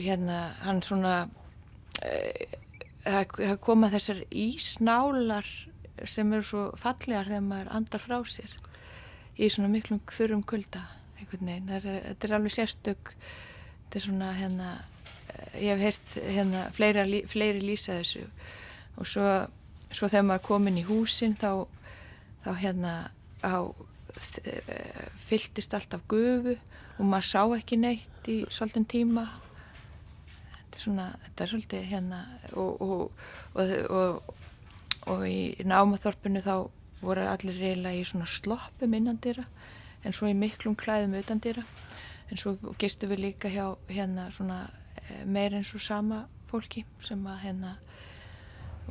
hérna, 0.00 0.38
hann 0.64 0.80
svona 0.86 1.14
uh, 1.28 2.60
það 3.04 3.58
koma 3.64 3.90
þessar 3.92 4.24
ísnálar 4.30 5.48
sem 6.10 6.32
eru 6.32 6.46
svo 6.46 6.64
fallegar 6.80 7.28
þegar 7.30 7.46
maður 7.46 7.72
andar 7.78 8.02
frá 8.02 8.16
sér 8.26 8.56
í 9.34 9.48
svona 9.50 9.70
miklum 9.70 10.00
þurrum 10.10 10.42
kulda 10.46 10.82
einhvern 11.18 11.46
veginn, 11.50 11.70
er, 11.70 11.86
þetta 12.10 12.28
er 12.28 12.36
alveg 12.38 12.54
sérstök 12.54 13.14
þetta 13.14 14.00
er 14.00 14.06
svona 14.08 14.32
hérna 14.38 14.74
ég 15.58 15.74
hef 15.74 15.82
heyrt 15.82 16.16
hérna 16.34 16.66
fleiri, 16.74 17.22
fleiri 17.30 17.62
lýsa 17.62 17.98
þessu. 18.00 18.24
Og 18.98 19.08
svo, 19.08 19.28
svo 19.90 20.10
þegar 20.10 20.28
maður 20.28 20.42
er 20.42 20.46
komin 20.48 20.80
í 20.80 20.86
húsin 20.86 21.36
þá, 21.38 21.66
þá 22.44 22.50
hérna 22.60 22.94
á, 23.42 23.54
fylltist 25.26 25.74
allt 25.74 25.96
af 25.96 26.04
gufu 26.10 26.54
og 26.54 27.08
maður 27.08 27.30
sá 27.30 27.42
ekki 27.56 27.80
neitt 27.80 28.30
í 28.30 28.42
svolítinn 28.46 28.86
tíma 28.86 29.26
þetta 30.74 30.80
er 30.80 30.82
svona, 30.82 31.08
þetta 31.24 31.44
er 31.44 31.52
svolítið 31.52 31.84
hérna 31.90 32.20
og, 32.56 32.80
og, 32.82 33.24
og, 33.90 34.34
og, 35.06 35.26
í 35.28 35.54
námaþorpinu 35.64 36.42
þá 36.42 36.54
voru 37.04 37.26
allir 37.28 37.58
reyla 37.60 37.92
í 37.94 38.02
svona 38.06 38.26
sloppum 38.26 38.94
innandýra 38.96 39.44
en 40.04 40.12
svo 40.12 40.28
í 40.28 40.36
miklum 40.36 40.76
klæðum 40.76 41.16
utandýra 41.20 41.64
en 42.30 42.40
svo 42.40 42.56
gistu 42.80 43.08
við 43.10 43.28
líka 43.28 43.50
hjá 43.52 43.76
hérna 43.88 44.30
svona 44.32 44.64
eh, 44.96 45.24
meir 45.26 45.54
eins 45.54 45.74
og 45.76 45.84
sama 45.84 46.24
fólki 46.50 46.84
sem 47.04 47.20
að 47.26 47.42
hérna 47.44 47.74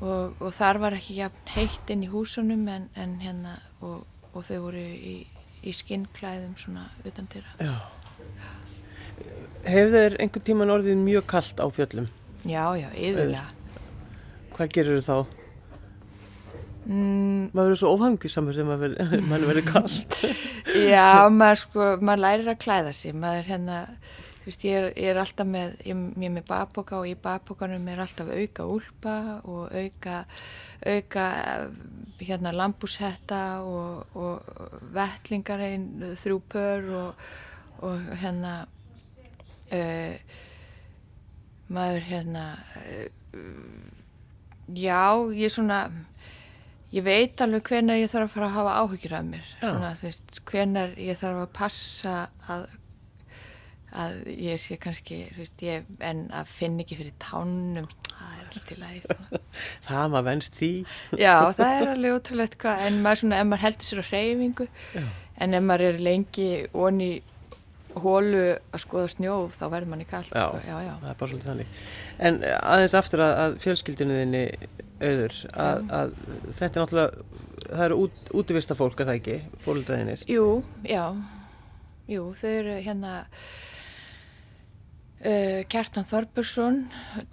og, 0.02 0.40
og 0.40 0.54
þar 0.54 0.82
var 0.84 0.98
ekki 0.98 1.20
jafn 1.20 1.54
heitt 1.56 1.94
inn 1.94 2.06
í 2.06 2.12
húsunum 2.12 2.68
en, 2.70 2.90
en 2.96 3.18
hérna 3.22 3.58
og, 3.82 4.06
og 4.32 4.46
þau 4.46 4.70
voru 4.70 4.84
í, 4.84 5.18
í 5.64 5.76
skinnklæðum 5.76 6.56
svona 6.62 6.88
utandýra 7.04 7.58
já. 7.60 7.76
Hefur 9.64 9.94
þeir 9.96 10.18
einhvern 10.20 10.46
tíman 10.50 10.74
orðið 10.74 11.00
mjög 11.06 11.26
kalt 11.32 11.62
á 11.64 11.68
fjöllum? 11.72 12.10
já, 12.44 12.64
já, 12.76 12.90
yðurlega 13.00 13.46
Hvað 14.54 14.74
gerir 14.76 15.00
þá? 15.06 15.16
mm, 16.86 17.46
Maður 17.56 17.72
er 17.76 17.80
svo 17.80 17.94
óhangisamur 17.96 18.58
þegar 18.58 18.70
maður 18.74 18.98
maður 19.32 19.48
verið 19.54 19.70
kalt. 19.72 20.18
Já, 20.94 21.30
maður 21.32 21.60
sko, 21.64 21.88
maður 22.02 22.22
lærir 22.24 22.52
að 22.54 22.60
klæða 22.64 22.92
sig, 22.98 23.16
maður 23.20 23.48
hérna, 23.50 23.80
þú 24.42 24.46
veist, 24.50 24.64
ég 24.68 24.78
er, 24.80 24.86
ég 24.98 25.10
er 25.14 25.20
alltaf 25.22 25.48
með, 25.50 25.74
ég, 25.86 26.04
ég 26.18 26.28
er 26.30 26.34
með 26.38 26.46
bakboka 26.50 27.00
og 27.00 27.08
í 27.10 27.16
bakbokanum 27.24 27.88
er 27.94 28.02
alltaf 28.04 28.32
auka 28.34 28.68
úlpa 28.76 29.16
og 29.44 29.74
auka, 29.76 30.20
auka, 30.84 31.26
eh, 31.54 31.66
hérna, 32.28 32.54
lambúshetta 32.58 33.42
og, 33.68 34.18
og 34.18 34.88
vettlingar 34.96 35.64
einn, 35.68 35.88
þrjú 36.24 36.40
pör 36.56 36.90
og, 37.04 37.28
og 37.84 38.14
hérna, 38.24 38.56
uh, 39.74 40.40
maður 41.74 42.08
hérna, 42.10 42.48
uh, 42.86 43.44
já, 44.74 45.04
ég 45.34 45.54
svona, 45.54 45.86
Ég 46.94 47.02
veit 47.02 47.42
alveg 47.42 47.66
hvenar 47.72 47.98
ég 47.98 48.12
þarf 48.12 48.28
að 48.28 48.34
fara 48.36 48.48
að 48.52 48.56
hafa 48.60 48.74
áhyggjur 48.84 49.14
af 49.18 49.26
mér, 49.26 49.46
svona 49.58 49.88
veist, 49.98 50.36
hvenar 50.46 50.92
ég 51.02 51.18
þarf 51.18 51.40
að 51.42 51.48
passa 51.58 52.12
að, 52.54 52.68
að 54.04 54.20
ég 54.30 54.62
sé 54.62 54.78
kannski, 54.82 55.18
þú 55.34 55.42
veist, 55.42 55.64
ég, 55.66 55.88
en 56.06 56.22
að 56.38 56.52
finna 56.54 56.86
ekki 56.86 57.00
fyrir 57.00 57.16
tánum, 57.24 57.88
það 58.12 58.36
er 58.36 58.46
allt 58.52 58.76
í 58.76 58.78
lagi. 58.84 59.18
Það 59.88 60.14
maður 60.14 60.28
venst 60.28 60.62
því. 60.62 60.72
Já, 61.18 61.34
það 61.58 61.74
er 61.80 61.92
alveg 61.96 62.18
ótrúlegt 62.20 62.60
hvað, 62.62 62.86
en 62.86 63.02
maður 63.08 63.24
svona, 63.24 63.42
ef 63.42 63.50
maður 63.50 63.66
heldur 63.66 63.90
sér 63.90 64.04
á 64.06 64.10
hreyfingu, 64.12 64.70
Já. 64.94 65.04
en 65.48 65.58
ef 65.58 65.68
maður 65.72 65.88
er 65.90 66.02
lengi 66.12 66.50
onni 66.78 67.12
hólu 68.04 68.42
að 68.74 68.82
skoða 68.82 69.10
snjó, 69.12 69.36
þá 69.54 69.64
verður 69.74 69.90
manni 69.94 70.06
kallt, 70.10 70.32
Já. 70.34 70.48
sko, 70.50 70.62
já, 70.68 70.78
já. 70.86 70.94
Það 71.02 71.10
er 71.12 71.18
bara 71.20 71.32
svolítið 71.32 71.50
þannig. 71.52 71.68
En 72.30 72.40
eh, 72.44 72.58
aðeins 72.74 72.96
aftur 73.00 73.24
að, 73.26 73.34
að 73.44 73.58
fjölskyldinu 73.66 74.20
þinni 74.22 74.44
auður, 75.04 75.38
að, 75.66 75.84
að 76.00 76.14
þetta 76.60 76.72
er 76.72 76.84
náttúrulega, 76.84 77.42
það 77.64 77.86
eru 77.88 78.00
út, 78.06 78.32
útivista 78.44 78.78
fólk, 78.80 79.00
er 79.04 79.10
það 79.12 79.20
ekki, 79.20 79.38
fólkdraðinir? 79.66 80.24
Jú, 80.32 80.48
já, 80.88 81.04
jú, 82.12 82.30
þau 82.40 82.50
eru 82.54 82.78
hérna 82.86 83.12
uh, 85.24 85.60
Kjartan 85.72 86.08
Þorbursson, 86.10 86.82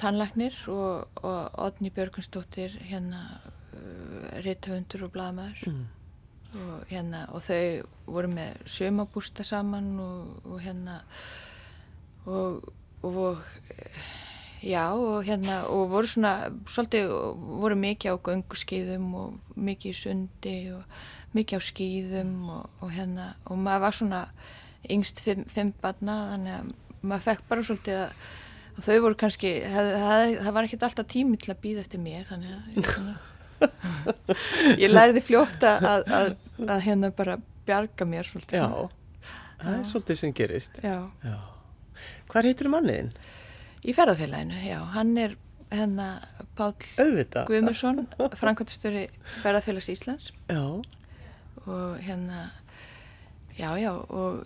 tannlagnir 0.01 0.59
og, 0.73 1.23
og 1.23 1.63
Odni 1.69 1.93
Björgunsdóttir, 1.95 2.77
hérna 2.91 3.23
uh, 3.39 4.37
rithöfundur 4.45 5.07
og 5.09 5.15
blaðmaður. 5.17 5.65
Mm. 5.71 5.89
Og, 6.55 6.87
hérna, 6.91 7.27
og 7.31 7.45
þau 7.45 7.87
voru 8.11 8.31
með 8.33 8.65
sömabústa 8.67 9.47
saman 9.47 9.93
og, 10.03 10.41
og 10.49 10.59
hérna 10.65 11.01
og, 12.27 12.73
og 13.07 13.45
já 14.63 14.91
og 14.93 15.25
hérna 15.25 15.63
og 15.73 15.91
voru 15.91 16.11
svona 16.11 16.51
svolítið 16.67 17.15
voru 17.63 17.79
mikið 17.81 18.13
á 18.13 18.17
gönguskýðum 18.29 19.09
og 19.15 19.57
mikið 19.57 19.91
í 19.91 19.97
sundi 19.97 20.59
og 20.75 20.85
mikið 21.33 21.57
á 21.57 21.63
skýðum 21.65 22.35
og, 22.59 22.91
hérna 22.91 23.35
og 23.47 23.59
maður 23.59 23.87
var 23.87 23.97
svona 23.97 24.23
yngst 24.91 25.25
fimm, 25.25 25.47
fimm 25.49 25.73
barna 25.81 26.21
þannig 26.35 26.59
að 26.59 26.71
maður 27.01 27.27
fekk 27.29 27.49
bara 27.49 27.65
svolítið 27.65 28.01
að 28.05 28.15
þau 28.81 29.01
voru 29.05 29.17
kannski, 29.21 29.51
það, 29.65 29.91
það, 30.03 30.23
það 30.45 30.55
var 30.57 30.67
ekkert 30.69 30.89
alltaf 30.89 31.11
tími 31.11 31.41
til 31.41 31.53
að 31.55 31.63
býða 31.65 31.85
eftir 31.85 32.03
mér 32.03 32.29
þannig 32.29 32.57
að 32.57 33.13
ég 34.81 34.91
læriði 34.93 35.23
fljóta 35.25 35.77
að, 35.79 36.09
að, 36.21 36.31
að 36.67 36.83
hérna 36.87 37.11
bara 37.17 37.37
bjarga 37.69 38.07
mér 38.09 38.29
svolítið. 38.29 38.63
Já, 38.63 39.33
það 39.61 39.77
er 39.79 39.85
svolítið 39.91 40.21
sem 40.23 40.35
gerist. 40.37 40.81
Já, 40.85 40.97
Já. 41.27 41.37
Hvað 42.31 42.47
heitir 42.51 42.71
manniðin? 42.71 43.13
í 43.81 43.95
ferðarfélaginu, 43.97 44.59
já, 44.69 44.79
hann 44.95 45.15
er 45.19 45.37
hérna 45.73 46.07
Auðvita. 46.61 47.47
Guðmursson, 47.49 48.03
framkvæmstöri 48.37 49.07
ferðarfélags 49.41 49.87
Íslands 49.89 50.27
Já, 50.51 50.61
og 51.65 52.01
hérna, 52.05 52.51
já, 53.57 53.71
já, 53.81 53.93
og, 53.95 54.43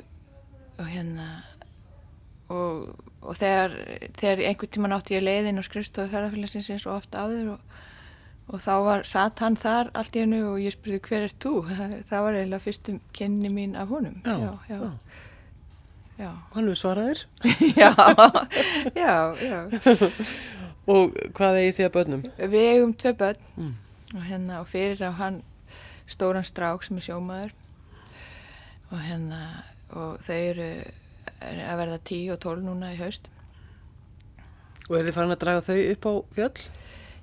og 0.78 0.86
hérna, 0.86 1.26
og, 2.52 2.92
og 3.24 3.34
þegar, 3.40 3.74
þegar 4.20 4.44
einhvern 4.50 4.72
tíman 4.76 4.94
átti 4.94 5.16
ég 5.16 5.24
leiðin 5.26 5.58
og 5.58 5.66
skrifstofu 5.66 6.12
ferðarfélagsins 6.12 6.70
eins 6.76 6.86
og 6.86 7.00
ofta 7.00 7.24
áður 7.26 7.56
og 7.56 7.80
Og 8.52 8.60
þá 8.60 8.72
var, 8.84 9.02
satt 9.08 9.40
hann 9.40 9.54
þar 9.56 9.88
allt 9.96 10.16
í 10.16 10.20
hennu 10.20 10.40
og 10.50 10.58
ég 10.60 10.74
spurði 10.74 10.98
hver 11.08 11.22
er 11.28 11.32
þú? 11.40 11.52
Það 12.10 12.24
var 12.26 12.34
eiginlega 12.38 12.64
fyrstum 12.64 12.98
kynni 13.16 13.48
mín 13.52 13.76
af 13.80 13.88
honum. 13.88 14.18
já, 14.24 14.34
já. 14.36 14.58
já. 14.68 14.76
já. 14.80 14.90
já. 16.18 16.30
Hann 16.54 16.68
við 16.68 16.76
svaraðir. 16.82 17.22
já, 17.82 17.90
já, 18.94 19.14
já. 19.40 19.60
Og 20.94 21.14
hvað 21.32 21.56
eigi 21.62 21.72
því 21.78 21.84
að 21.88 21.92
börnum? 21.96 22.22
Við 22.36 22.66
eigum 22.74 22.92
tvei 23.00 23.14
börn 23.16 23.40
Mm. 23.56 23.72
og 24.14 24.22
hérna 24.28 24.58
og 24.60 24.66
fyrir 24.68 25.00
á 25.08 25.10
hann 25.16 25.40
stóran 26.06 26.44
strák 26.44 26.82
sem 26.84 26.98
er 27.00 27.04
sjómaður 27.06 27.54
og 28.92 28.98
hérna 29.00 29.38
og 29.96 30.18
þau 30.22 30.36
eru 30.36 30.66
að 31.40 31.78
verða 31.80 31.96
10 32.04 32.34
og 32.34 32.40
12 32.44 32.66
núna 32.66 32.92
í 32.92 32.98
haust. 33.00 33.30
Og 34.90 34.98
er 34.98 35.08
þið 35.08 35.16
farin 35.16 35.32
að 35.32 35.40
draga 35.46 35.64
þau 35.64 35.78
upp 35.94 36.04
á 36.04 36.12
fjöll? 36.36 36.66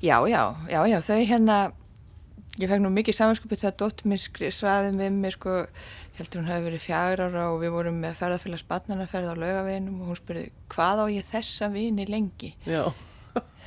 Já, 0.02 0.18
já, 0.28 0.44
já, 0.70 0.80
já, 0.90 0.98
þau 1.06 1.20
hérna, 1.30 1.58
ég 2.58 2.70
fekk 2.72 2.82
nú 2.82 2.90
mikið 2.96 3.18
samanskupið 3.20 3.62
þegar 3.64 3.76
dóttur 3.84 4.10
mér 4.10 4.22
skri- 4.24 4.50
svaði 4.56 4.96
með 4.98 5.20
mér 5.22 5.36
sko, 5.38 5.54
heldur 6.18 6.42
hún 6.42 6.50
hafi 6.50 6.66
verið 6.70 6.84
fjagur 6.88 7.22
ára 7.28 7.44
og 7.52 7.60
við 7.62 7.76
vorum 7.76 8.00
með 8.02 8.18
ferðarfélags 8.20 8.66
barnanaferð 8.70 9.30
á 9.30 9.36
laugaveginum 9.38 10.02
og 10.02 10.10
hún 10.12 10.20
spurði 10.20 10.48
hvað 10.74 11.04
á 11.04 11.06
ég 11.14 11.30
þessa 11.32 11.70
vini 11.74 12.08
lengi? 12.10 12.54
Já. 12.66 12.84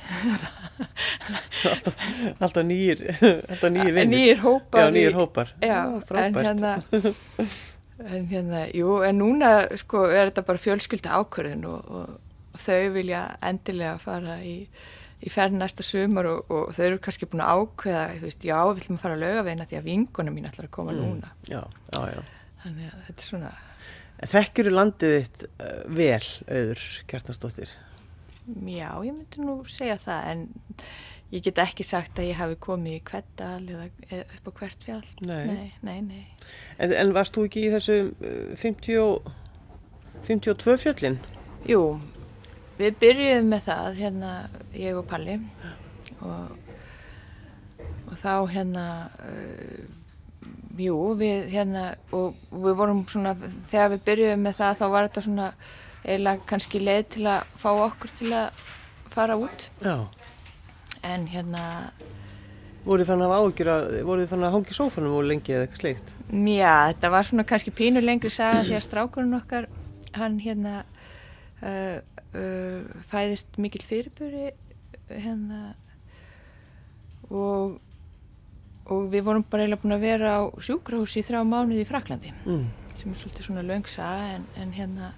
alltaf, 1.71 1.95
alltaf 2.39 2.65
nýjir, 2.67 2.99
alltaf 3.23 3.71
nýjir 3.73 3.95
vinnir. 3.95 4.11
Nýjir 4.19 4.41
hópar. 4.43 4.83
Já, 4.83 4.91
nýjir 4.93 5.15
hópar. 5.17 5.53
Já, 5.63 5.79
Já, 5.87 6.19
en 6.25 6.35
hérna, 6.35 6.73
en 8.17 8.27
hérna, 8.29 8.61
jú, 8.75 8.99
en 9.07 9.17
núna 9.21 9.53
sko 9.79 10.03
er 10.11 10.29
þetta 10.29 10.45
bara 10.51 10.61
fjölskylda 10.61 11.15
ákvörðun 11.21 11.65
og, 11.71 11.89
og, 11.89 12.19
og 12.53 12.61
þau 12.67 12.91
vilja 12.95 13.23
endilega 13.41 13.95
fara 14.03 14.37
í, 14.45 14.57
í 15.25 15.31
ferð 15.33 15.55
næsta 15.57 15.83
sumar 15.85 16.27
og, 16.29 16.51
og 16.53 16.73
þau 16.77 16.83
eru 16.85 16.99
kannski 17.01 17.27
búin 17.31 17.41
að 17.45 17.61
ákveða, 17.63 18.03
þú 18.19 18.27
veist, 18.27 18.45
já, 18.45 18.57
við 18.69 18.81
ætlum 18.83 18.99
að 18.99 19.03
fara 19.05 19.15
að 19.17 19.23
laugaveina 19.25 19.65
því 19.69 19.79
að 19.79 19.87
vingunum 19.89 20.35
mín 20.37 20.49
ætlar 20.51 20.67
að 20.69 20.75
koma 20.77 20.93
núna. 20.95 21.31
Já, 21.49 21.63
já, 21.95 22.01
já. 22.13 22.21
Þannig 22.65 22.91
að 22.93 23.01
þetta 23.09 23.25
er 23.25 23.29
svona, 23.31 23.55
Þekkjur 24.31 24.69
landið 24.71 25.15
þitt 25.17 25.41
uh, 25.49 25.73
vel, 25.91 26.23
auður, 26.47 26.85
Kjartansdóttir? 27.11 27.73
já, 28.45 28.89
ég 29.01 29.11
myndi 29.11 29.41
nú 29.41 29.55
segja 29.67 29.97
það, 29.99 30.27
en 30.31 30.43
ég 31.33 31.41
get 31.47 31.57
ekki 31.63 31.83
sagt 31.83 32.19
að 32.21 32.27
ég 32.29 32.37
hafi 32.37 32.55
komið 32.61 32.95
í 32.99 33.01
kveddal 33.09 33.63
eða, 33.65 33.87
eða 34.11 34.37
upp 34.37 34.47
á 34.47 34.51
hvert 34.61 34.85
fjall. 34.85 35.07
Nei. 35.25 35.45
Nei, 35.49 35.71
nei, 35.81 35.97
nei. 36.05 36.21
En, 36.77 36.93
en 36.93 37.13
varst 37.17 37.33
þú 37.35 37.47
ekki 37.49 37.65
í 37.65 37.71
þessu 37.73 37.97
uh, 38.13 38.53
50, 38.61 39.01
og- 39.01 39.31
52 40.29 40.77
fjöllin? 40.85 41.17
Jú, 41.69 41.81
við 42.79 42.97
byrjuðum 43.01 43.51
með 43.53 43.65
það, 43.69 43.89
hérna, 43.99 44.31
ég 44.75 44.99
og 44.99 45.07
Palli 45.09 45.37
og, 46.25 46.55
og 48.09 48.15
þá 48.19 48.33
hérna, 48.51 48.85
uh, 49.23 49.85
jú, 50.81 50.97
við 51.19 51.49
hérna, 51.53 51.87
og 52.15 52.35
við 52.51 52.77
vorum 52.81 53.03
svona, 53.09 53.35
þegar 53.71 53.93
við 53.95 54.05
byrjuðum 54.09 54.47
með 54.47 54.59
það 54.59 54.81
þá 54.81 54.85
var 54.95 55.09
þetta 55.09 55.25
svona 55.29 55.51
eiginlega 56.05 56.49
kannski 56.49 56.83
leið 56.83 57.05
til 57.15 57.23
að 57.31 57.55
fá 57.61 57.69
okkur 57.73 58.11
til 58.19 58.33
að 58.37 58.65
fara 59.15 59.37
út, 59.39 59.69
Já. 59.81 59.95
en 61.07 61.25
hérna, 61.31 61.63
Voruð 62.85 63.01
þið 63.01 63.07
fann 63.09 63.23
að 63.25 63.31
áhyggjur 63.33 63.69
að, 63.73 63.85
voruð 64.05 64.21
þið 64.21 64.29
fann 64.29 64.43
að 64.45 64.51
hangi 64.53 64.69
í 64.69 64.75
sófanum 64.77 65.13
og 65.17 65.23
lengi 65.25 65.53
eða 65.55 65.63
eitthvað 65.65 65.79
sleikt? 65.79 66.11
já, 66.29 66.73
þetta 66.91 67.09
var 67.15 67.25
svona 67.25 67.45
kannski 67.49 67.71
pínu 67.73 68.03
lengri 68.03 68.29
saga 68.29 68.59
því 68.67 68.75
að 68.77 68.83
strákurinn 68.85 69.37
okkar, 69.39 69.65
hann 70.13 70.35
hérna, 70.43 70.75
uh, 71.65 71.97
uh, 72.35 73.01
fæðist 73.09 73.57
mikil 73.61 73.81
fyrirböri 73.85 74.51
hérna 75.09 75.73
og, 77.29 77.79
og 78.85 79.07
við 79.13 79.25
vorum 79.25 79.45
bara 79.49 79.65
eiginlega 79.65 79.81
búin 79.83 79.95
að 79.97 80.05
vera 80.05 80.35
á 80.37 80.41
sjúkrahúsi 80.61 81.21
í 81.21 81.25
þrjá 81.27 81.41
mánuði 81.47 81.85
í 81.85 81.89
Fraklandi 81.89 82.33
Mm. 82.45 82.67
sem 82.95 83.11
er 83.11 83.19
svolítið 83.19 83.47
svona 83.49 83.65
löngsa 83.65 84.05
en, 84.35 84.45
en 84.61 84.71
hérna 84.73 85.11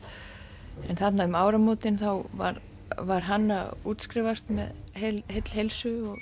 en 0.87 0.97
þarna 0.99 1.25
um 1.27 1.35
áramótin 1.37 1.97
þá 1.99 2.09
var, 2.37 2.59
var 2.97 3.25
hann 3.27 3.51
að 3.51 3.73
útskrifast 3.89 4.49
með 4.53 4.73
heil, 4.95 5.23
heil 5.29 5.43
heilsu 5.53 5.93
og, 6.13 6.19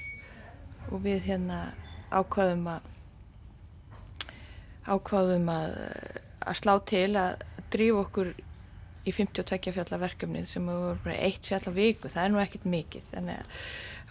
og 0.91 1.01
við 1.03 1.25
hérna 1.27 1.59
ákvaðum 2.11 2.67
að 2.71 2.91
ákvaðum 4.85 5.49
að, 5.49 5.75
að 6.45 6.59
slá 6.61 6.73
til 6.85 7.09
að 7.17 7.43
drífa 7.73 8.03
okkur 8.05 8.33
í 9.05 9.13
52 9.13 9.73
fjalla 9.75 9.99
verkefnið 10.01 10.47
sem 10.49 10.69
voru 10.69 10.95
bara 11.03 11.17
eitt 11.27 11.45
fjall 11.47 11.63
á 11.69 11.71
viku, 11.75 12.11
það 12.11 12.23
er 12.23 12.31
nú 12.33 12.41
ekkit 12.43 12.69
mikið 12.69 13.09
þannig 13.11 13.57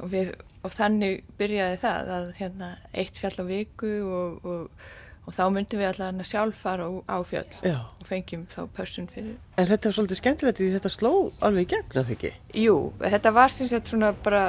og, 0.01 0.11
við, 0.13 0.35
og 0.63 0.75
þannig 0.75 1.25
byrjaði 1.39 1.81
það 1.85 2.13
að 2.19 2.29
hérna, 2.41 2.75
eitt 2.95 3.19
fjall 3.21 3.35
á 3.43 3.45
viku 3.49 3.91
og, 4.05 4.47
og, 4.47 4.87
og 5.25 5.37
þá 5.37 5.43
myndum 5.55 5.83
við 5.83 5.91
allavega 5.91 6.25
að 6.25 6.31
sjálf 6.31 6.63
fara 6.65 6.87
á, 6.87 7.17
fjall 7.27 7.59
Já. 7.65 7.77
og 7.83 8.09
fengjum 8.09 8.47
þá 8.53 8.61
pössun 8.77 9.11
fyrir 9.11 9.37
En 9.59 9.69
þetta 9.71 9.91
er 9.91 9.97
svolítið 9.99 10.21
skemmtilegt 10.21 10.61
því 10.63 10.71
þetta 10.77 10.95
sló 10.95 11.13
alveg 11.45 11.67
í 11.67 11.71
gegn, 11.75 11.99
að 12.01 12.15
ekki? 12.17 12.33
Jú, 12.65 12.79
þetta 13.03 13.35
var 13.35 13.55
sem 13.55 13.71
sagt 13.71 13.91
svona 13.91 14.13
bara 14.25 14.47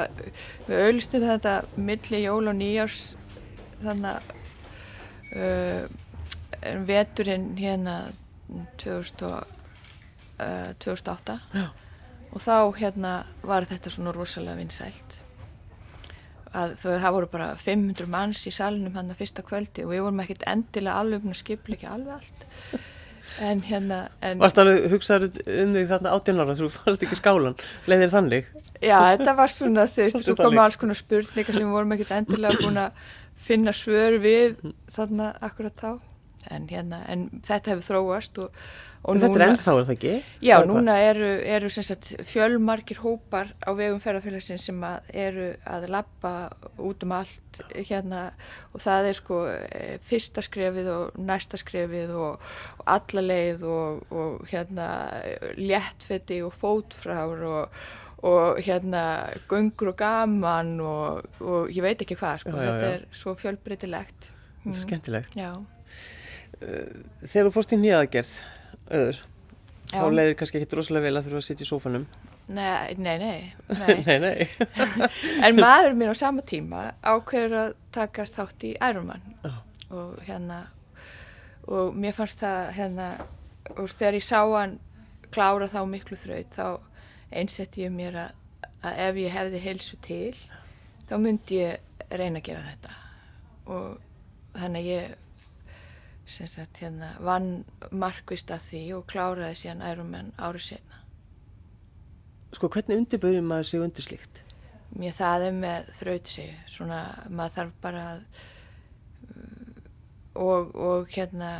við 0.66 0.82
auðlustum 0.82 1.26
þetta 1.26 1.58
milli 1.78 2.22
jól 2.26 2.42
og 2.46 2.58
nýjárs 2.58 3.04
þannig 3.82 4.12
að 4.14 4.34
uh, 5.36 5.86
veturinn 6.86 7.52
hérna 7.58 7.98
2000 8.80 9.26
og, 9.28 9.55
uh, 10.40 10.72
2008 10.82 11.38
Já. 11.54 11.68
og 12.32 12.42
þá 12.42 12.56
hérna 12.80 13.12
var 13.46 13.68
þetta 13.68 13.92
svona 13.92 14.14
rosalega 14.16 14.58
vinsælt 14.60 15.20
að 16.56 16.74
þau, 16.80 16.90
það 17.02 17.14
voru 17.16 17.30
bara 17.32 17.48
500 17.60 18.10
manns 18.10 18.44
í 18.48 18.52
salunum 18.54 18.94
hann 18.96 19.12
að 19.12 19.20
fyrsta 19.20 19.44
kvöldi 19.46 19.84
og 19.84 19.92
við 19.92 20.04
vorum 20.06 20.22
ekkert 20.24 20.46
endilega 20.48 21.00
alveg 21.02 21.24
búin 21.24 21.34
að 21.36 21.42
skipla 21.42 21.76
ekki 21.76 21.90
alveg 21.90 22.14
allt 22.16 22.46
en 23.42 23.60
hérna 23.66 23.98
en, 24.24 24.40
Varst 24.40 24.60
alveg 24.62 24.86
hugsaður 24.92 25.40
um 25.44 25.74
þig 25.76 25.90
þarna 25.90 26.14
18 26.16 26.42
ára 26.42 26.56
þú 26.56 26.70
fannst 26.72 27.04
ekki 27.04 27.18
skálan, 27.18 27.58
leiðir 27.90 28.12
þannig? 28.14 28.50
Já, 28.80 28.98
þetta 29.16 29.36
var 29.36 29.52
svona 29.52 29.86
þú 29.90 30.02
veist, 30.02 30.16
Svolítið 30.16 30.28
svo 30.30 30.36
kom 30.38 30.46
þannig. 30.46 30.62
alls 30.64 30.80
konar 30.80 31.00
spurningar 31.00 31.58
sem 31.58 31.64
við 31.66 31.74
vorum 31.74 31.94
ekkert 31.96 32.14
endilega 32.20 32.62
búin 32.62 32.82
að 32.86 33.06
finna 33.46 33.74
svör 33.76 34.18
við 34.22 34.60
þarna 34.96 35.30
akkurat 35.44 35.82
þá 35.82 35.90
en, 36.54 36.68
hérna, 36.70 37.02
en 37.10 37.28
þetta 37.44 37.74
hefur 37.74 37.88
þróast 37.90 38.40
og, 38.44 38.60
Og 39.06 39.20
þetta 39.22 39.38
er 39.38 39.42
ennþá, 39.44 39.72
er 39.78 39.84
það 39.86 39.92
ekki? 39.94 40.12
Já, 40.42 40.54
Það 40.56 40.68
núna 40.72 40.94
eru, 40.98 41.26
eru 41.56 41.68
sagt, 41.70 42.08
fjölmarkir 42.26 42.98
hópar 43.04 43.52
á 43.62 43.70
vegum 43.78 44.00
ferðarfélagsins 44.02 44.64
sem 44.66 44.80
að 44.82 45.10
eru 45.22 45.44
að 45.62 45.86
lappa 45.94 46.32
út 46.82 47.04
um 47.06 47.14
allt 47.14 47.60
hérna 47.86 48.24
og 48.74 48.82
það 48.82 49.10
er 49.12 49.18
sko 49.20 49.38
eh, 49.52 49.92
fyrsta 50.10 50.42
skrefið 50.42 50.90
og 50.90 51.20
næsta 51.22 51.60
skrefið 51.62 52.10
og, 52.18 52.48
og 52.80 52.90
alla 52.96 53.24
leið 53.28 53.62
og, 53.70 54.02
og 54.10 54.42
hérna 54.50 54.88
léttfetti 55.54 56.40
og 56.42 56.56
fótfrár 56.58 57.46
og, 57.46 57.78
og 58.26 58.58
hérna 58.66 59.04
göngur 59.46 59.92
og 59.94 59.98
gaman 60.02 60.74
og, 60.82 61.30
og 61.46 61.70
ég 61.70 61.86
veit 61.86 62.02
ekki 62.02 62.18
hvað 62.18 62.42
sko, 62.42 62.56
Já, 62.56 62.58
já, 62.58 62.66
þetta 62.72 62.90
já. 62.90 62.98
er 62.98 63.06
svo 63.22 63.36
fjölbreytilegt. 63.38 64.30
Þetta 64.66 64.74
er 64.74 64.82
skemmtilegt. 64.82 65.38
Já, 65.38 65.52
Þegar 66.56 67.48
þú 67.48 67.50
fórst 67.52 67.72
í 67.74 67.78
nýjaðgerð, 67.82 68.30
öður, 68.90 69.18
Já. 69.90 69.98
þá 70.00 70.06
leiðir 70.14 70.36
kannski 70.40 70.60
ekki 70.60 70.70
droslega 70.74 71.06
vel 71.06 71.16
að 71.18 71.28
þurfa 71.28 71.42
að 71.42 71.46
sitja 71.48 71.66
í 71.66 71.70
sófanum. 71.70 72.06
nei, 72.46 72.94
nei, 72.98 73.18
nei, 73.18 73.52
nei. 73.80 74.02
nei, 74.06 74.18
nei. 74.22 74.48
En 75.46 75.56
maður 75.58 75.96
minn 75.98 76.12
á 76.12 76.16
sama 76.16 76.42
tíma 76.46 76.92
ákveður 77.02 77.56
að 77.64 77.72
taka 77.96 78.26
þátt 78.30 78.66
í 78.68 78.74
Ironman 78.78 79.22
Já. 79.42 79.52
og 79.90 80.20
hérna 80.26 80.60
og 81.66 81.96
mér 81.98 82.14
fannst 82.14 82.38
það 82.38 82.68
hérna 82.76 83.08
og 83.74 83.88
þegar 83.90 84.14
ég 84.20 84.26
sá 84.26 84.38
hann 84.46 84.76
klára 85.34 85.66
þá 85.66 85.80
miklu 85.90 86.16
þraut 86.18 86.54
þá 86.54 86.78
einsetti 87.34 87.82
ég 87.82 87.90
mér 87.90 88.14
að, 88.28 88.36
að 88.86 89.00
ef 89.08 89.18
ég 89.24 89.34
hefði 89.34 89.62
heilsu 89.64 89.98
til 90.06 90.36
þá 91.08 91.16
myndi 91.18 91.58
ég 91.64 92.12
reyna 92.14 92.38
að 92.38 92.46
gera 92.46 92.62
þetta 92.68 92.94
og 93.74 93.96
þannig 94.54 94.86
ég 94.92 95.16
sagt 96.26 96.80
hérna 96.82 97.12
vann 97.22 97.64
markvist 97.90 98.50
að 98.50 98.64
því 98.66 98.82
og 98.98 99.06
kláraði 99.10 99.60
síðan 99.62 99.84
Ironman 99.86 100.32
árið 100.38 100.72
sena 100.72 101.02
Sko, 102.56 102.70
hvernig 102.72 103.02
undirbyrjum 103.02 103.48
maður 103.50 103.66
sig 103.68 103.82
undir 103.84 104.06
slíkt? 104.06 104.42
Mér 104.96 105.12
það 105.16 105.42
er 105.48 105.56
með 105.56 105.88
þraut 105.98 106.30
sig, 106.30 106.52
svona 106.70 107.00
maður 107.28 107.56
þarf 107.56 107.72
bara 107.82 108.04
að 108.12 108.20
mm, 109.26 109.80
og, 110.40 110.70
og 110.86 111.10
hérna 111.12 111.50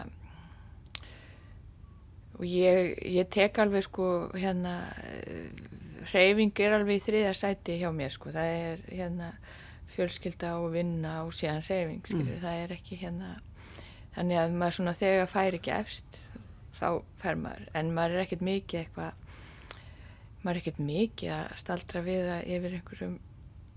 og 2.37 2.47
ég, 2.49 2.95
ég 3.17 3.29
tek 3.33 3.59
alveg 3.61 3.85
sko 3.89 4.09
hérna 4.37 4.79
hreyfing 6.13 6.55
er 6.63 6.77
alveg 6.77 7.01
í 7.01 7.05
þriða 7.07 7.35
sæti 7.37 7.79
hjá 7.81 7.91
mér 7.95 8.15
sko, 8.15 8.33
það 8.35 8.53
er 8.63 8.83
hérna 8.89 9.31
fjölskylda 9.93 10.57
og 10.63 10.73
vinna 10.75 11.19
og 11.27 11.35
síðan 11.37 11.65
hreyfing 11.67 12.09
skilur, 12.09 12.41
það 12.43 12.63
er 12.65 12.75
ekki 12.77 13.01
hérna 13.01 13.37
þannig 14.17 14.41
að 14.41 14.57
maður 14.57 14.79
svona 14.79 14.97
þegar 14.97 15.31
fær 15.31 15.59
ekki 15.61 15.75
efst 15.77 16.19
þá 16.77 16.89
fær 17.21 17.39
maður, 17.41 17.71
en 17.77 17.95
maður 17.97 18.17
er 18.17 18.27
ekkert 18.27 18.45
mikið 18.45 18.83
eitthvað 18.83 19.23
maður 20.43 20.57
er 20.57 20.61
ekkert 20.63 20.83
mikið 20.87 21.33
að 21.37 21.55
staldra 21.63 22.03
við 22.07 22.29
að 22.35 22.53
yfir 22.57 22.77
einhverjum 22.79 23.17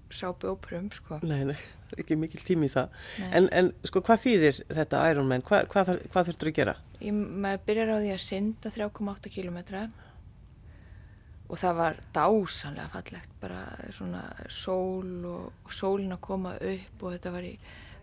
sápu 0.10 0.50
óprum 0.50 0.90
sko. 0.94 1.20
Nei, 1.22 1.44
nei, 1.52 1.58
ekki 1.98 2.18
mikil 2.18 2.42
tími 2.42 2.70
í 2.70 2.74
það. 2.74 2.94
En, 3.30 3.48
en 3.54 3.72
sko, 3.86 4.02
hvað 4.06 4.24
þýðir 4.24 4.62
þetta 4.80 5.02
Ironman? 5.12 5.44
Hva, 5.46 5.64
hvað, 5.70 5.92
hvað 6.10 6.30
þurftur 6.30 6.52
að 6.52 6.56
gera? 6.58 6.76
Ég, 7.00 7.14
maður 7.14 7.66
byrjar 7.68 7.94
á 7.94 7.98
því 7.98 8.14
að 8.16 8.24
synda 8.26 8.72
3,8 8.74 9.34
kilometra 9.34 9.84
og 11.50 11.58
það 11.58 11.78
var 11.80 12.02
dásanlega 12.14 12.90
fallegt 12.94 13.38
bara 13.42 13.62
svona 13.96 14.24
sól 14.54 15.30
og, 15.30 15.46
og 15.66 15.74
sólin 15.74 16.14
að 16.14 16.26
koma 16.26 16.56
upp 16.58 17.06
og 17.06 17.16
þetta 17.16 17.34
var 17.34 17.48
í 17.48 17.54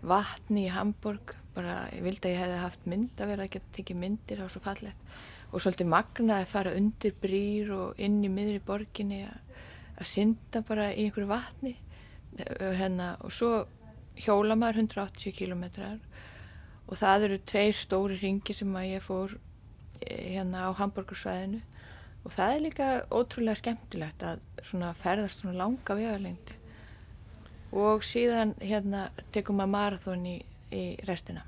vatni 0.06 0.66
í 0.66 0.72
Hamburg 0.74 1.36
bara 1.56 1.78
ég 1.94 2.04
vildi 2.04 2.28
að 2.28 2.34
ég 2.34 2.42
hefði 2.42 2.60
haft 2.62 2.86
mynd 2.92 3.22
að 3.22 3.32
vera 3.32 3.46
að 3.46 3.56
geta 3.56 3.72
tekið 3.78 4.00
myndir, 4.02 4.36
það 4.36 4.44
var 4.44 4.54
svo 4.54 4.62
fallegt. 4.66 5.16
Og 5.52 5.62
svolítið 5.62 5.90
magna 5.90 6.40
að 6.42 6.52
fara 6.52 6.74
undir 6.76 7.16
brýr 7.22 7.72
og 7.76 8.02
inn 8.02 8.20
í 8.26 8.30
miðri 8.30 8.60
borginni 8.66 9.22
að, 9.26 9.42
synda 10.04 10.60
bara 10.68 10.90
í 10.92 11.06
einhverju 11.06 11.30
vatni. 11.30 11.76
Eh, 12.36 12.72
hérna, 12.76 13.14
og 13.24 13.32
svo 13.32 13.64
hjóla 14.20 14.56
maður 14.58 14.82
180 14.84 15.32
kilometrar 15.36 15.96
og 16.86 16.98
það 17.00 17.24
eru 17.28 17.38
tveir 17.48 17.78
stóri 17.80 18.18
ringi 18.20 18.54
sem 18.56 18.76
að 18.76 18.90
ég 18.90 19.04
fór 19.04 19.38
eh, 20.02 20.36
hérna 20.36 20.68
á 20.68 20.76
Hamburgersvæðinu 20.76 21.62
og 22.26 22.34
það 22.34 22.52
er 22.52 22.62
líka 22.64 22.88
ótrúlega 23.14 23.60
skemmtilegt 23.60 24.24
að 24.26 24.42
svona 24.66 24.92
ferðast 24.98 25.42
svona 25.42 25.56
langa 25.60 25.94
vegalengd. 25.94 26.56
Og 27.76 28.02
síðan 28.06 28.54
hérna 28.58 29.08
tekum 29.34 29.60
maður 29.60 29.72
marathón 29.74 30.26
í, 30.26 30.36
í 30.76 30.84
restina 31.08 31.44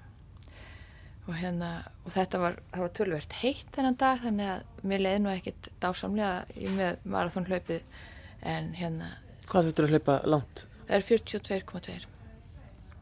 og 1.29 1.35
hérna 1.37 1.71
og 2.07 2.13
þetta 2.15 2.41
var, 2.41 2.61
það 2.73 2.85
var 2.87 2.93
tölvert 2.97 3.39
heitt 3.43 3.73
þennan 3.77 3.99
dag 4.01 4.23
þannig 4.25 4.53
að 4.55 4.87
mér 4.89 5.05
leiði 5.05 5.25
nú 5.25 5.33
ekkit 5.35 5.73
dásamlega 5.83 6.45
í 6.57 6.71
með 6.73 7.03
marathónhlaupið 7.05 8.05
en 8.49 8.73
hérna 8.79 9.17
Hvað 9.49 9.69
þurftur 9.69 9.87
að 9.89 9.97
hlaupa 9.97 10.21
langt? 10.29 10.69
það 10.89 10.97
er 10.97 11.11
42,2 11.13 11.99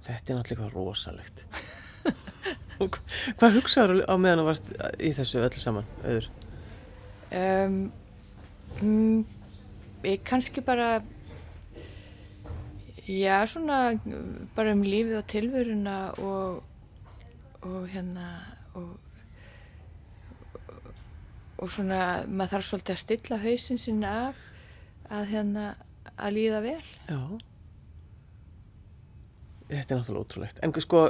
Þetta 0.06 0.32
er 0.32 0.38
náttúrulega 0.38 0.70
rosalegt. 0.70 1.42
Hvað 3.38 3.56
hugsaður 3.58 4.02
á 4.06 4.14
meðan 4.20 4.42
þú 4.42 4.46
varst 4.46 4.68
í 5.02 5.10
þessu 5.16 5.40
öllu 5.42 5.62
saman, 5.62 5.88
auður? 6.04 6.28
Um, 7.34 7.78
mm, 8.78 9.24
ég 10.06 10.22
kannski 10.28 10.62
bara 10.64 11.00
já 13.06 13.46
svona 13.46 13.80
bara 14.56 14.74
um 14.74 14.84
lífið 14.84 15.18
og 15.20 15.26
tilveruna 15.30 15.96
og, 16.18 16.62
og 17.62 17.88
hérna 17.92 18.28
og, 18.74 18.96
og 21.58 21.70
svona 21.70 22.26
maður 22.26 22.56
þarf 22.56 22.70
svolítið 22.70 22.96
að 22.96 23.04
stilla 23.04 23.42
hausinn 23.42 23.82
sinna 23.82 24.14
af 24.28 24.40
að 25.10 25.28
hérna 25.34 25.68
að 26.16 26.34
líða 26.38 26.64
vel 26.64 26.80
Já. 27.06 27.20
Þetta 29.66 29.94
er 29.94 29.98
náttúrulega 29.98 30.22
ótrúlegt. 30.22 30.58
En 30.62 30.72
sko, 30.78 31.00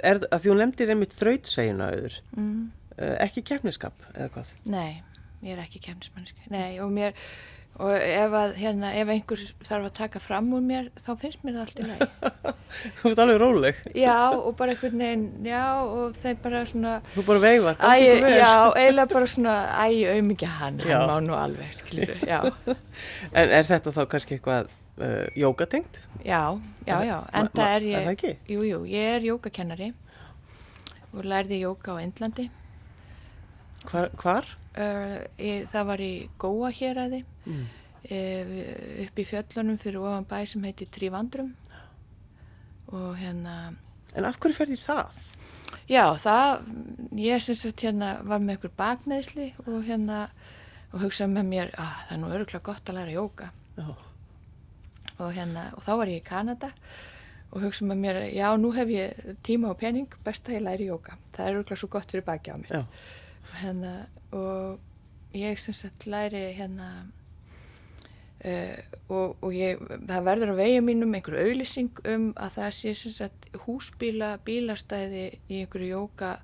er, 0.00 0.22
að 0.32 0.40
því 0.40 0.50
hún 0.52 0.62
nefndir 0.62 0.92
einmitt 0.94 1.12
þrautsegina 1.12 1.90
auður, 1.92 2.14
mm. 2.38 2.62
uh, 2.94 3.16
ekki 3.20 3.42
keppniskap 3.50 4.06
eða 4.14 4.30
hvað? 4.32 4.52
Nei, 4.72 5.02
ég 5.44 5.52
er 5.52 5.60
ekki 5.60 5.82
kemnismanniski. 5.84 6.46
Nei, 6.54 6.78
og 6.80 6.94
mér, 6.94 7.18
og 7.78 7.92
ef 7.94 8.32
að, 8.34 8.54
hérna, 8.58 8.88
ef 8.98 9.10
einhver 9.12 9.42
þarf 9.62 9.84
að 9.86 9.92
taka 9.94 10.18
fram 10.22 10.48
úr 10.56 10.64
mér, 10.66 10.88
þá 10.98 11.10
finnst 11.20 11.44
mér 11.46 11.58
það 11.58 11.60
allt 11.62 11.78
í 11.78 11.84
lagi. 11.86 12.08
Þú 12.98 13.10
ert 13.12 13.20
alveg 13.22 13.38
róleg. 13.42 13.78
Já, 13.94 14.16
og 14.34 14.48
bara 14.58 14.74
einhvern 14.74 14.98
veginn, 15.04 15.26
já, 15.46 15.60
og 15.84 16.16
þeir 16.18 16.40
bara 16.42 16.64
svona, 16.66 16.96
Þú 17.14 17.24
bara 17.28 17.44
veifar, 17.44 17.78
æ, 17.78 17.92
já, 18.34 18.50
eiginlega 18.72 19.06
bara 19.14 19.30
svona, 19.30 19.54
æ, 19.78 19.86
auðmikið 20.16 20.56
hann, 20.58 20.82
Já. 20.82 20.96
hann 20.98 21.12
má 21.12 21.16
nú 21.28 21.38
alveg, 21.38 21.70
skilur, 21.78 22.18
En 23.38 23.54
er 23.60 23.70
þetta 23.70 23.94
þá 23.94 24.02
kannski 24.10 24.36
eitthvað 24.40 24.68
uh, 24.98 25.24
jógatengt? 25.38 26.02
já, 26.26 26.42
já, 26.88 26.96
já, 27.06 27.16
en 27.32 27.50
það 27.54 27.74
er 27.78 27.86
ég, 27.86 27.94
er 28.00 28.06
það 28.08 28.14
ekki? 28.16 28.34
jú, 28.56 28.62
jú, 28.66 28.82
ég 28.90 29.14
er 29.16 29.26
jógakennari 29.30 29.92
og 31.14 31.22
lærði 31.24 31.62
jóga 31.62 31.94
á 31.94 32.02
Indlandi, 32.02 32.48
Hvar? 33.88 34.10
hvar? 34.20 34.48
uh, 34.76 35.18
ég, 35.40 35.64
það 35.72 35.86
var 35.94 36.02
í 36.04 36.12
Góa 36.42 36.70
héræði, 36.74 37.22
Mm. 37.48 37.66
uh, 38.12 38.54
upp 39.06 39.18
í 39.18 39.26
fjöllunum 39.26 39.80
fyrir 39.80 40.02
ofan 40.04 40.28
bæ 40.28 40.38
sem 40.46 40.64
heitir 40.68 40.90
Trívandrum 40.92 41.54
og 42.92 43.16
hérna, 43.20 43.74
En 44.16 44.24
af 44.24 44.38
hverju 44.40 44.56
ferði 44.56 44.78
það? 44.80 45.18
Já, 45.88 46.04
það, 46.20 46.68
ég 47.20 47.42
sem 47.44 47.56
sagt 47.58 47.82
hérna 47.84 48.14
var 48.24 48.40
með 48.40 48.58
ykkur 48.58 48.72
bakneðsli 48.76 49.50
og 49.66 49.82
hérna 49.84 50.28
og 50.92 51.02
hugsaði 51.02 51.34
með 51.34 51.50
mér 51.52 51.72
að 51.76 51.92
það 51.92 52.14
er 52.14 52.20
nú 52.22 52.32
öruglega 52.32 52.64
gott 52.64 52.88
að 52.88 52.98
læra 52.98 53.14
jóka 53.14 53.50
Já. 53.76 53.88
og 55.18 55.32
hérna 55.36 55.64
og 55.76 55.84
þá 55.84 55.92
var 56.00 56.12
ég 56.12 56.22
í 56.22 56.26
Kanada 56.28 56.70
og 57.52 57.64
hugsaði 57.64 57.90
með 57.90 58.02
mér 58.04 58.20
já 58.36 58.48
nú 58.60 58.72
hef 58.76 58.92
ég 58.92 59.34
tíma 59.44 59.72
og 59.72 59.80
pening 59.80 60.16
best 60.24 60.48
að 60.48 60.58
ég 60.58 60.64
læri 60.64 60.88
jóka 60.88 61.18
það 61.36 61.44
er 61.46 61.58
öruglega 61.58 61.80
svo 61.82 61.90
gott 61.92 62.12
fyrir 62.12 62.26
baki 62.28 62.52
á 62.52 62.56
mér 62.60 62.76
og 62.80 63.54
hérna 63.60 63.94
og 64.32 65.36
ég 65.36 65.60
sem 65.60 65.76
sagt 65.76 66.08
læri 66.08 66.46
hérna 66.56 66.88
Uh, 68.38 68.78
og, 69.10 69.32
og 69.42 69.50
ég, 69.50 69.80
það 70.06 70.26
verður 70.28 70.52
á 70.54 70.60
vegið 70.60 70.84
mínum 70.86 71.14
einhver 71.18 71.40
auðlýsing 71.42 72.02
um 72.06 72.28
að 72.38 72.52
það 72.54 72.68
sé 72.76 72.92
sem 72.94 73.14
sagt 73.16 73.48
húsbíla 73.64 74.28
bílastæði 74.46 75.24
í 75.50 75.64
einhverju 75.64 75.88
jóka 75.88 76.36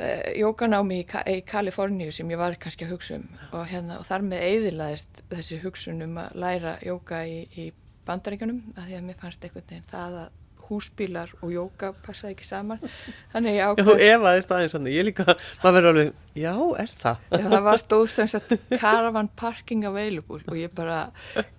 uh, 0.00 0.30
jókanámi 0.32 1.02
í, 1.02 1.04
í 1.04 1.42
Kaliforníu 1.44 2.08
sem 2.08 2.32
ég 2.32 2.40
var 2.40 2.56
kannski 2.56 2.88
að 2.88 2.94
hugsa 2.94 3.18
um. 3.18 3.28
Og, 3.50 3.66
hérna, 3.68 3.98
og 4.00 4.08
þar 4.08 4.24
með 4.30 4.46
eiðilaðist 4.48 5.22
þessi 5.34 5.60
hugsun 5.66 6.06
um 6.08 6.16
að 6.24 6.40
læra 6.46 6.78
jóka 6.88 7.20
í, 7.28 7.42
í 7.52 7.68
bandaríkjunum 8.08 8.64
af 8.78 8.88
því 8.88 8.96
að 8.96 9.06
mér 9.10 9.20
fannst 9.20 9.44
einhvern 9.44 9.68
veginn 9.68 9.88
það 9.92 10.20
að 10.22 10.34
húsbílar 10.68 11.32
og 11.40 11.52
jóka 11.54 11.92
passaði 12.04 12.36
ekki 12.36 12.46
saman 12.48 12.80
þannig 13.32 13.56
ég 13.56 13.60
Já, 13.60 13.66
ákveð 13.72 13.90
þú 13.90 13.96
efaðist 14.06 14.54
aðeins 14.56 14.76
hann. 14.76 14.88
Ég 14.92 15.06
líka, 15.08 15.26
maður 15.62 15.76
verður 15.76 15.90
alveg, 15.92 16.10
já, 16.42 16.52
er 16.82 16.94
það? 17.02 17.22
Já, 17.30 17.44
það 17.46 17.66
var 17.68 17.82
stóð 17.82 18.06
sem 18.12 18.30
sagt 18.32 18.56
caravan 18.80 19.30
parking 19.38 19.86
available 19.88 20.42
og 20.46 20.58
ég 20.60 20.74
bara 20.76 20.98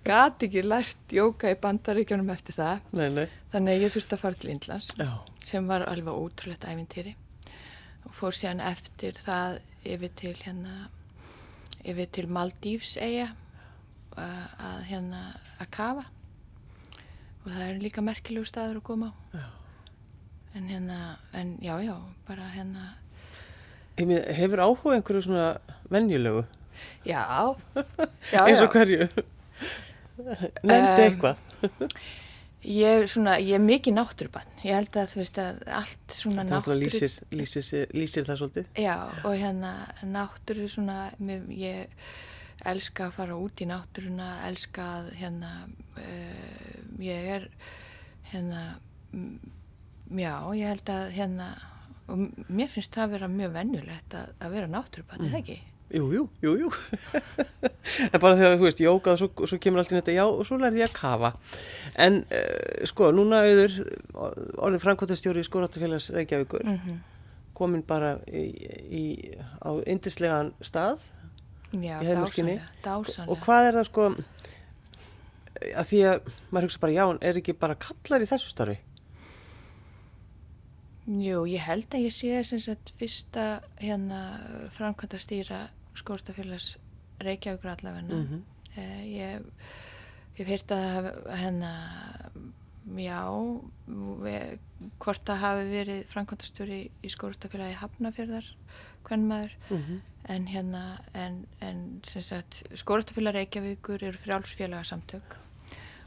gati 0.06 0.48
ekki 0.48 0.66
lært 0.66 1.14
jóka 1.14 1.52
í 1.52 1.58
bandaríkjunum 1.62 2.34
eftir 2.34 2.58
það. 2.58 2.84
Nei, 2.98 3.08
nei. 3.16 3.26
Þannig 3.52 3.74
að 3.74 3.86
ég 3.86 3.96
þurfti 3.96 4.16
að 4.16 4.22
fara 4.26 4.42
til 4.42 4.52
Indlands 4.52 4.92
Já. 4.98 5.10
sem 5.48 5.70
var 5.70 5.86
alveg 5.88 6.20
ótrúlegt 6.26 6.68
æfintýri 6.68 7.16
og 8.08 8.14
fór 8.16 8.36
síðan 8.36 8.62
eftir 8.64 9.18
það 9.24 9.58
yfir 9.88 10.14
til 10.18 10.36
hérna 10.42 10.88
yfir 11.88 12.08
til 12.12 12.26
Maldífs 12.32 12.96
eiga 13.00 13.30
að, 14.18 14.44
að 14.58 14.78
hérna 14.90 15.22
að 15.58 15.70
kafa 15.74 16.06
og 17.48 17.54
það 17.56 17.64
er 17.70 17.80
líka 17.82 18.04
merkilegu 18.04 18.48
staður 18.48 18.82
að 18.82 18.86
koma 18.90 19.10
á 19.32 19.40
en 20.58 20.68
hérna, 20.68 20.98
en 21.32 21.56
já 21.62 21.74
já 21.84 21.96
bara 22.28 22.48
hérna 22.54 22.94
Hefur 23.98 24.60
áhuga 24.62 24.94
einhverju 24.94 25.22
svona 25.26 25.58
venjulegu? 25.90 26.44
já, 27.04 27.24
já, 28.34 28.40
Eins 28.46 28.62
og 28.62 28.70
hverju? 28.72 29.08
Nefndi 30.62 31.02
Em, 31.02 31.02
eitthvað? 31.08 31.40
Ég, 32.68 33.02
er 33.02 33.06
svona, 33.10 33.36
ég 33.38 33.54
er 33.54 33.62
mikið 33.62 33.94
náttúrubann. 33.94 34.48
Ég 34.66 34.74
held 34.74 34.96
að 34.98 35.12
þú 35.12 35.20
veist 35.20 35.38
að 35.42 35.60
allt 35.80 36.14
svona 36.14 36.44
náttúru... 36.46 36.78
lýsir, 36.80 37.14
lýsir, 37.30 37.86
lýsir 37.94 38.26
það 38.26 38.40
svolítið. 38.42 38.70
Já, 38.82 38.96
og 39.22 39.36
hérna 39.38 39.72
náttúru 40.02 40.66
svona, 40.70 40.98
ég 41.54 41.86
elska 42.66 43.08
að 43.08 43.16
fara 43.18 43.38
út 43.38 43.62
í 43.62 43.68
náttúruna, 43.68 44.28
elska 44.48 44.86
að 44.98 45.08
hérna, 45.20 45.52
uh, 45.98 46.76
ég 47.02 47.32
er 47.38 47.48
hérna, 48.32 48.62
mm, 49.12 49.34
já, 50.18 50.32
ég 50.58 50.74
held 50.74 50.92
að 50.94 51.10
hérna, 51.16 51.48
og 52.08 52.28
mér 52.48 52.70
finnst 52.72 52.94
það 52.94 53.04
að 53.04 53.16
vera 53.16 53.32
mjög 53.32 53.58
venjulegt 53.58 54.16
að, 54.18 54.30
að 54.40 54.56
vera 54.56 54.70
náttúrubann, 54.72 55.26
er 55.26 55.34
það 55.34 55.42
ekki? 55.42 55.58
Jú, 55.88 56.08
jú, 56.12 56.24
jú, 56.44 56.54
jú. 56.60 56.70
en 58.12 58.20
bara 58.20 58.36
þegar, 58.36 58.58
þú 58.60 58.66
veist, 58.66 58.82
jókað 58.84 59.14
og 59.14 59.20
svo, 59.22 59.46
svo 59.48 59.60
kemur 59.62 59.80
allt 59.80 59.94
í 59.94 59.96
þetta, 59.96 60.16
já, 60.18 60.24
og 60.28 60.42
svo 60.44 60.58
lærði 60.60 60.82
ég 60.82 60.90
að 60.90 60.98
kafa. 60.98 61.30
En, 61.96 62.18
uh, 62.28 62.88
sko, 62.90 63.12
núna 63.16 63.44
auður, 63.46 63.78
orðið 64.66 64.82
framkvæmtastjóri 64.84 65.44
í 65.44 65.48
Skóratafélags 65.48 66.10
Reykjavíkur, 66.16 66.66
Mm 66.68 66.98
komin 67.58 67.84
bara 67.86 68.16
í, 68.30 68.44
í, 68.86 69.04
á 69.62 69.70
indislegan 69.90 70.52
stað 70.64 71.02
Já, 71.72 71.98
dásanlega, 72.00 72.68
dásanlega. 72.84 73.30
og 73.32 73.40
hvað 73.44 73.68
er 73.68 73.78
það, 73.78 73.88
sko, 73.90 74.04
að 75.68 75.88
því 75.90 76.02
að 76.08 76.30
maður 76.50 76.68
hugsa 76.68 76.84
bara, 76.84 76.96
já, 76.96 77.04
en 77.08 77.18
er 77.28 77.40
ekki 77.40 77.56
bara 77.60 77.78
kallar 77.82 78.24
í 78.24 78.28
þessu 78.30 78.52
starfi? 78.52 78.78
Jú, 81.08 81.42
ég 81.48 81.64
held 81.64 81.88
að 81.96 82.04
ég 82.04 82.12
sé 82.12 82.44
sem 82.44 82.60
sagt 82.60 82.92
fyrsta 83.00 83.62
hérna 83.80 84.22
framkvæmda 84.76 85.20
stýra 85.20 85.60
skórstafélags 85.96 86.76
Reykjavíkur 87.24 87.72
allavegna. 87.72 88.22
Mm 88.22 88.44
eh, 88.76 89.04
ég 89.10 89.40
ég 90.38 90.46
hef 90.46 90.50
heyrt 90.52 90.70
að 90.70 91.08
hérna, 91.34 91.72
já, 92.94 93.22
við, 94.22 94.60
hvort 95.02 95.24
það 95.26 95.40
hafi 95.42 95.64
verið 95.72 96.04
framkvæmdastjóri 96.12 96.78
í 97.02 97.10
skórstafélagi 97.10 97.78
Hafnafjörðar, 97.80 98.52
hvern 99.08 99.26
maður, 99.28 99.54
en 100.28 100.46
hérna, 100.46 100.82
en, 101.16 101.46
en 101.64 102.00
skórstafélag 102.04 103.34
Reykjavíkur 103.38 104.04
eru 104.04 104.20
frjálsfélagasamtök. 104.20 105.36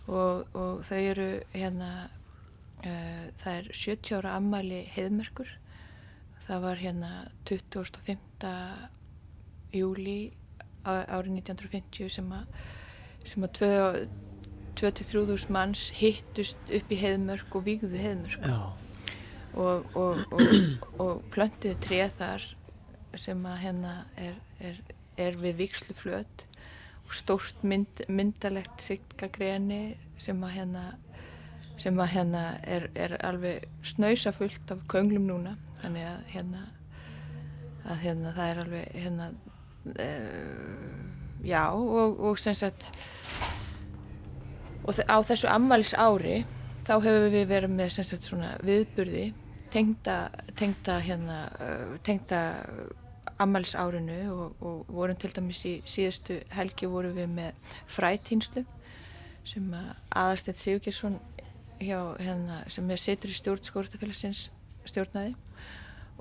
Og, 0.07 0.47
og 0.57 0.83
þau 0.85 0.99
eru 0.99 1.29
hérna, 1.53 1.91
uh, 2.85 3.25
það 3.41 3.57
er 3.57 3.71
70 3.73 4.17
ára 4.19 4.35
ammæli 4.37 4.83
heiðmerkur, 4.95 5.55
það 6.45 6.63
var 6.65 6.81
hérna 6.81 7.11
25. 7.49 8.45
júli 9.71 10.19
árið 10.85 11.35
1950 11.37 12.09
sem 12.09 12.31
að 12.33 12.47
sem 13.21 13.43
að 13.45 13.59
23.000 14.81 15.51
manns 15.53 15.89
hittust 15.93 16.71
upp 16.73 16.91
í 16.91 16.97
heiðmörk 16.97 17.53
og 17.57 17.65
vígðu 17.67 17.99
heiðmörk. 18.01 18.47
Já, 18.49 18.73
og, 19.53 19.85
og, 19.99 20.23
og, 20.31 20.41
og 21.03 21.21
plöntuðu 21.33 21.77
treð 21.83 22.15
þar 22.17 22.47
sem 23.19 23.45
að 23.45 23.61
hérna 23.65 23.93
er, 24.19 24.35
er, 24.59 24.81
er 25.19 25.37
við 25.41 25.61
viksluflöt 25.65 26.45
og 27.05 27.15
stórt 27.15 27.63
mynd, 27.67 28.03
myndalegt 28.07 28.83
sigtagreni 28.83 29.97
sem 30.21 30.43
að 30.43 30.55
hérna 30.59 30.85
sem 31.81 31.97
að 31.97 32.11
hérna 32.13 32.43
er, 32.69 32.85
er 32.93 33.15
alveg 33.25 33.65
snausafullt 33.83 34.69
af 34.69 34.83
könglum 34.91 35.25
núna. 35.25 35.55
Þannig 35.81 36.05
að 36.05 36.19
hérna 36.35 36.61
að 37.89 38.03
hérna 38.03 38.33
það 38.35 38.51
er 38.51 38.61
alveg 38.63 38.97
hérna 39.01 39.27
uh, 39.97 40.97
já 41.43 41.63
og, 41.73 42.19
og 42.21 42.39
sem 42.39 42.55
sagt 42.57 42.91
og 44.85 44.97
á 45.09 45.17
þessu 45.25 45.49
ammælis 45.49 45.93
ári 45.97 46.43
þá 46.85 46.95
hefur 47.01 47.29
við 47.33 47.47
verið 47.49 47.73
með 47.73 47.93
sem 47.95 48.07
sagt 48.07 48.27
svona 48.29 48.53
viðburði 48.65 49.31
tengda, 49.73 50.17
tengda 50.59 50.99
hérna 51.01 51.39
uh, 51.57 51.95
tengda 52.05 52.41
ammælis 53.41 53.73
árinu 53.75 54.19
og, 54.33 54.61
og 54.61 54.93
vorum 54.93 55.17
til 55.19 55.33
dæmis 55.35 55.63
í 55.67 55.73
síðustu 55.87 56.39
helgi 56.55 56.89
vorum 56.89 57.17
við 57.17 57.29
með 57.35 57.75
frætýnslu 57.89 58.65
sem 59.47 59.69
að 59.73 59.91
aðarstætt 60.21 60.61
Sigurgesson 60.61 61.19
hérna 61.81 62.61
sem 62.69 62.89
er 62.93 63.01
situr 63.01 63.31
í 63.31 63.37
stjórn 63.37 63.63
skórtafélagsins 63.65 64.49
stjórnaði. 64.85 65.33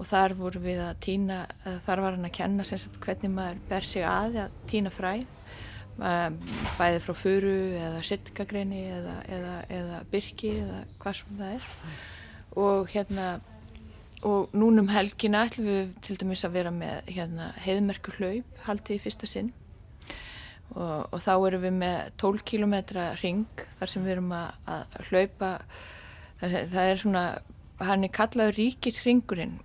Og 0.01 0.09
þar 0.09 0.33
vorum 0.39 0.65
við 0.65 0.81
að 0.81 0.95
týna, 1.05 1.43
þar 1.85 2.01
var 2.07 2.17
hann 2.17 2.25
að 2.25 2.39
kenna 2.39 2.65
sagt 2.65 2.97
hvernig 3.05 3.35
maður 3.35 3.61
ber 3.69 3.85
sig 3.85 4.07
að 4.09 4.39
að 4.47 4.55
týna 4.71 4.93
fræ 4.95 5.19
um, 6.01 6.39
bæði 6.79 7.03
frá 7.05 7.13
furu 7.19 7.57
eða 7.77 8.01
sittgagreini 8.09 8.87
eða, 8.97 9.19
eða, 9.37 9.57
eða 9.77 10.01
byrki 10.13 10.55
eða 10.63 10.81
hvað 11.03 11.19
sem 11.21 11.43
það 11.43 11.59
er. 11.59 11.69
Og 12.61 12.89
hérna 12.95 13.27
og 14.27 14.53
núnum 14.57 14.91
helgina 14.93 15.47
ætlum 15.47 15.69
við 15.69 15.95
til 16.05 16.19
dæmis 16.21 16.45
að 16.45 16.57
vera 16.59 16.73
með 16.75 17.09
hérna, 17.09 17.51
heiðmerku 17.65 18.13
hlaup 18.19 18.65
haldið 18.67 18.99
í 18.99 19.03
fyrsta 19.05 19.29
sinn. 19.31 19.53
Og, 20.71 21.07
og 21.11 21.19
þá 21.19 21.33
erum 21.35 21.65
við 21.65 21.79
með 21.81 21.97
12 22.21 22.45
km 22.47 22.77
ring 23.23 23.65
þar 23.79 23.91
sem 23.91 24.05
við 24.05 24.17
erum 24.17 24.35
að, 24.37 24.53
að 24.71 24.99
hlaupa. 25.09 25.55
Það, 26.41 26.59
það 26.75 26.91
er 26.91 27.01
svona 27.01 27.25
hann 27.87 28.05
er 28.05 28.13
kallaður 28.13 28.59
ríkisringurinn 28.59 29.57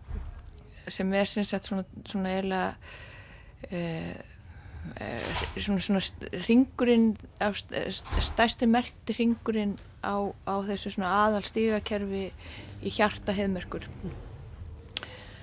sem 0.91 1.12
er 1.18 1.28
sagt 1.28 1.68
svona, 1.68 1.84
svona 2.06 2.32
eiginlega 2.36 2.76
uh, 3.72 4.13
uh, 5.02 5.44
svona, 5.58 5.82
svona 5.82 6.04
ringurinn 6.48 7.15
stærsti 8.30 8.70
merkti 8.70 9.18
ringurinn 9.20 9.76
á, 10.06 10.30
á 10.46 10.56
þessu 10.68 10.96
svona 10.96 11.12
aðal 11.26 11.44
stígakerfi 11.48 12.30
í 12.86 12.94
hjarta 12.94 13.36
heiðmerkur 13.36 13.89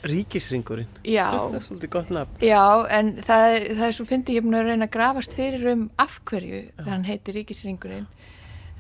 ríkisringurinn. 0.05 0.91
já, 1.05 1.29
Það 1.37 1.55
er 1.59 1.67
svolítið 1.69 1.91
gott 1.97 2.11
nafn. 2.11 2.43
já, 2.43 2.63
en 2.99 3.13
það, 3.23 3.57
það 3.79 3.87
er 3.89 3.97
svo 3.99 4.07
fyndi 4.09 4.35
ég 4.37 4.43
er 4.43 4.47
búin 4.49 4.59
að 4.61 4.69
reyna 4.73 4.89
að 4.89 4.95
grafast 4.97 5.37
fyrir 5.39 5.67
um 5.73 5.89
af 6.03 6.21
hverju 6.29 6.63
þegar 6.77 6.93
hann 6.93 7.05
heitir 7.09 7.35
ríkisringurinn 7.41 8.07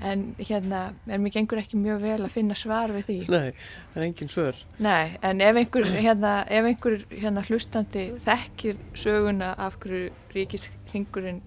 en 0.03 0.23
hérna, 0.41 0.79
en 1.07 1.23
mér 1.23 1.31
gengur 1.37 1.61
ekki 1.61 1.79
mjög 1.79 2.01
vel 2.03 2.25
að 2.27 2.33
finna 2.35 2.55
svar 2.59 2.91
við 2.91 3.05
því 3.07 3.17
Nei, 3.31 3.53
það 3.93 4.01
er 4.01 4.07
engin 4.09 4.31
svör. 4.33 4.57
Nei, 4.83 5.13
en 5.23 5.41
ef 5.47 5.61
einhver, 5.61 5.87
hérna, 5.95 6.33
ef 6.51 6.67
einhver 6.73 6.97
hérna, 7.13 7.45
hlustandi 7.47 8.09
þekkir 8.25 8.81
söguna 8.99 9.53
af 9.63 9.77
hverju 9.85 10.09
ríkisringurinn 10.35 11.39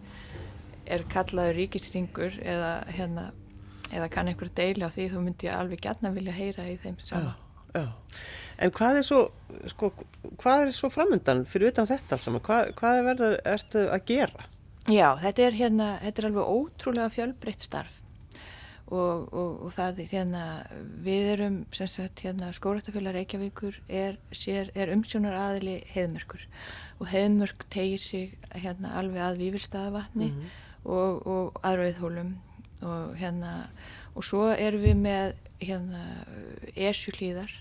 er 0.87 1.03
kallaður 1.11 1.57
ríkisringur 1.59 2.39
eða, 2.45 2.71
hérna, 2.95 3.25
eða 3.91 4.07
kann 4.13 4.31
einhver 4.31 4.51
deila 4.55 4.87
á 4.87 4.93
því 4.93 5.09
þá 5.11 5.19
myndi 5.25 5.49
ég 5.49 5.57
alveg 5.59 5.81
gætna 5.83 6.13
vilja 6.15 6.37
heyra 6.37 6.69
í 6.71 6.77
þeim 6.83 6.95
Já, 7.01 7.09
saman. 7.11 7.33
já. 7.75 7.85
En 8.61 8.71
hvað 8.75 9.01
er 9.01 9.05
svo, 9.07 9.21
sko, 9.71 9.91
hvað 10.41 10.65
er 10.65 10.73
svo 10.75 10.89
framöndan 10.93 11.43
fyrir 11.49 11.73
utan 11.73 11.89
þetta 11.89 12.15
alls 12.15 12.27
saman? 12.27 12.43
Hvað, 12.45 12.71
hvað 12.79 12.99
er 12.99 13.07
verður 13.09 13.37
ertu 13.55 13.85
að 13.91 14.05
gera? 14.11 14.49
Já, 14.85 15.07
þetta 15.21 15.45
er 15.45 15.55
hérna, 15.59 15.91
þetta 16.03 16.21
er 16.21 16.27
alveg 16.29 16.51
ótrúlega 16.55 17.13
fjölbreytt 17.13 17.65
starf. 17.65 18.01
Og, 18.85 19.31
og, 19.33 19.53
og 19.65 19.71
það 19.73 20.03
er 20.03 20.11
hérna, 20.11 20.41
við 21.01 21.29
erum 21.33 21.55
sem 21.73 21.89
sagt 21.89 22.21
hérna 22.21 22.51
skóraftafélag 22.53 23.15
Reykjavíkur 23.17 23.79
er, 23.89 24.19
sér, 24.29 24.69
er 24.77 24.93
umsjónar 24.93 25.33
aðili 25.39 25.79
heiðmörkur. 25.95 26.45
Og 27.01 27.09
heiðmörk 27.09 27.65
tegir 27.73 28.03
sig 28.03 28.37
hérna 28.53 28.93
alveg 28.99 29.25
að 29.25 29.41
vífilstaðavatni 29.41 30.29
og, 30.85 31.25
og 31.25 31.59
aðrauðhólum 31.65 32.35
og 32.85 33.15
hérna 33.17 33.55
og 34.15 34.23
svo 34.23 34.47
erum 34.53 34.83
við 34.85 34.99
með 35.01 35.33
hérna 35.63 36.03
esjuklíðar 36.77 37.51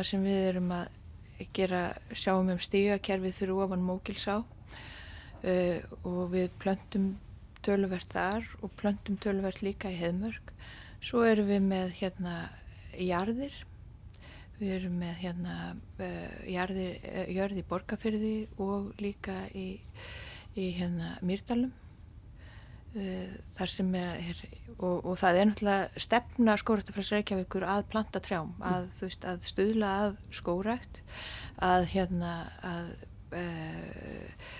þar 0.00 0.08
sem 0.08 0.22
við 0.24 0.38
erum 0.48 0.70
að 0.72 1.48
gera 1.52 1.80
sjáum 2.16 2.46
um 2.48 2.60
stígakerfið 2.60 3.34
fyrir 3.36 3.58
ofan 3.60 3.82
Mókilsá 3.84 4.38
uh, 4.40 5.80
og 6.08 6.22
við 6.32 6.46
plöntum 6.62 7.10
töluvert 7.60 8.08
þar 8.08 8.46
og 8.64 8.72
plöntum 8.80 9.18
töluvert 9.20 9.60
líka 9.60 9.92
í 9.92 9.98
heðmörk. 10.00 10.54
Svo 11.04 11.26
erum 11.28 11.50
við 11.52 11.66
með 11.68 11.92
hérna 11.98 12.38
jarðir, 12.96 13.52
við 14.56 14.72
erum 14.78 14.96
með 15.02 15.20
hérna 15.20 15.58
uh, 16.00 16.32
jarðir, 16.48 16.96
uh, 17.04 17.28
jörð 17.36 17.60
í 17.60 17.68
borgarfyrði 17.74 18.34
og 18.56 18.94
líka 19.04 19.36
í, 19.52 19.68
í 20.56 20.72
hérna 20.80 21.18
Mýrdalum. 21.20 21.76
Uh, 22.90 23.28
þar 23.54 23.70
sem 23.70 23.92
er, 23.94 24.38
og, 24.80 25.04
og 25.06 25.12
það 25.20 25.36
er 25.38 25.46
náttúrulega 25.46 26.02
stefna 26.02 26.56
skóraktafræs 26.58 27.12
Reykjavíkur 27.14 27.62
að 27.62 27.84
planta 27.92 28.18
trjám, 28.24 28.50
að, 28.66 28.88
þú 28.96 29.06
veist, 29.06 29.26
að 29.30 29.44
stuðla 29.46 29.90
að 30.06 30.16
skórækt, 30.34 30.98
að 31.62 31.86
hérna, 31.92 32.32
að 32.66 32.90
uh, 33.38 34.58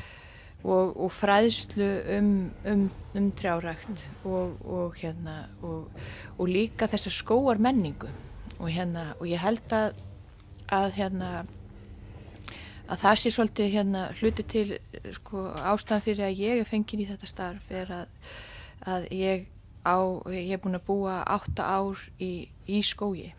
og, 0.62 0.96
og 1.04 1.12
fræðslu 1.12 1.88
um, 2.18 2.32
um, 2.68 2.86
um 3.16 3.30
trjárækt 3.32 4.06
og, 4.24 4.56
og, 4.62 4.96
hérna, 5.00 5.46
og 5.64 6.48
líka 6.48 6.88
þessar 6.90 7.16
skóar 7.16 7.60
menningu 7.62 8.10
og, 8.58 8.68
hérna, 8.68 9.14
og 9.18 9.28
ég 9.30 9.40
held 9.40 9.72
að, 9.74 9.96
að, 10.68 10.92
hérna, 10.98 11.30
að 12.90 13.04
það 13.04 13.20
sé 13.22 13.32
svolítið 13.34 13.72
hérna, 13.76 14.02
hluti 14.18 14.46
til 14.50 14.66
sko, 15.14 15.46
ástæðan 15.54 16.04
fyrir 16.06 16.26
að 16.26 16.42
ég 16.42 16.62
er 16.62 16.68
fengin 16.68 17.04
í 17.04 17.08
þetta 17.10 17.30
starf 17.30 17.70
er 17.70 17.94
að, 17.94 18.34
að 18.90 19.08
ég, 19.14 19.46
á, 19.86 19.98
ég 20.34 20.52
er 20.56 20.62
búin 20.62 20.78
að 20.80 20.86
búa 20.88 21.20
átta 21.22 21.68
ár 21.78 22.02
í, 22.18 22.48
í 22.66 22.82
skógi 22.86 23.30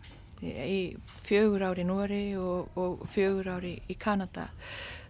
í 0.42 0.96
fjögur 1.22 1.62
ári 1.68 1.84
í 1.84 1.86
Nóri 1.86 2.22
og, 2.38 2.72
og 2.78 3.04
fjögur 3.12 3.52
ári 3.56 3.76
í 3.86 3.94
Kanada 3.94 4.48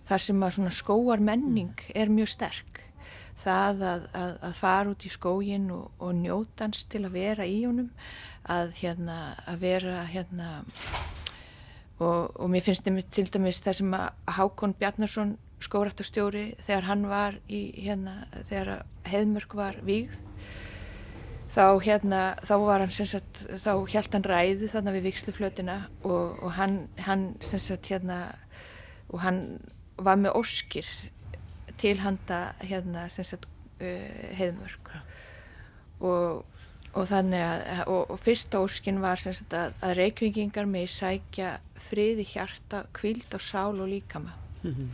þar 0.08 0.24
sem 0.26 0.44
að 0.44 0.68
skóar 0.76 1.22
menning 1.22 1.78
er 1.94 2.12
mjög 2.12 2.34
sterk. 2.34 2.80
Það 3.42 3.80
að, 3.88 4.04
að, 4.14 4.34
að 4.46 4.52
fara 4.58 4.92
út 4.92 5.06
í 5.06 5.10
skógin 5.10 5.70
og, 5.74 5.88
og 5.98 6.12
njótans 6.14 6.84
til 6.90 7.06
að 7.06 7.16
vera 7.16 7.46
í 7.48 7.62
honum 7.64 7.88
að, 8.46 8.74
hérna, 8.78 9.18
að 9.50 9.64
vera 9.64 10.04
hérna 10.10 10.50
og, 12.02 12.34
og 12.36 12.50
mér 12.52 12.66
finnst 12.66 12.84
þetta 12.86 13.06
til 13.14 13.28
dæmis 13.30 13.62
það 13.62 13.78
sem 13.78 13.96
að 13.96 14.36
Hákon 14.38 14.76
Bjarnarsson 14.80 15.36
skóraktastjóri 15.62 16.44
þegar 16.66 16.88
hann 16.88 17.06
var 17.10 17.38
í 17.46 17.62
hérna 17.78 18.26
þegar 18.48 18.84
Heðmörk 19.06 19.56
var 19.58 19.78
vígð 19.86 20.26
þá 21.52 21.64
hérna 21.84 22.22
þá 22.42 22.54
var 22.64 22.82
hann 22.82 22.94
sem 22.94 23.08
sagt 23.08 23.44
þá 23.62 23.72
held 23.92 24.14
hann 24.16 24.28
ræði 24.32 24.70
þarna 24.72 24.96
við 24.96 25.08
viksluflötina 25.10 25.78
og, 26.02 26.38
og 26.42 26.54
hann, 26.56 26.78
hann 27.06 27.28
sem 27.44 27.62
sagt 27.62 27.92
hérna 27.92 28.24
og 29.12 29.20
hann 29.22 29.42
var 30.02 30.18
með 30.18 30.38
óskir 30.40 30.88
til 31.82 31.98
handa 32.00 32.52
hérna 32.62 33.08
sem 33.12 33.26
sagt 33.26 33.48
uh, 33.82 34.30
heiðmörk. 34.38 34.92
Og, 36.02 36.42
og 36.92 37.08
þannig 37.08 37.40
að 37.40 37.86
og, 37.86 38.10
og 38.10 38.18
fyrsta 38.20 38.60
óskin 38.60 39.00
var 39.00 39.20
sem 39.20 39.34
sagt 39.34 39.54
að, 39.56 39.72
að 39.80 39.94
reykvingingar 40.00 40.68
með 40.68 40.90
sækja 40.92 41.54
friði 41.88 42.26
hjarta, 42.34 42.84
kvild 42.92 43.32
og 43.34 43.40
sál 43.40 43.80
og 43.80 43.88
líkama 43.88 44.34
mm 44.62 44.70
-hmm. 44.74 44.88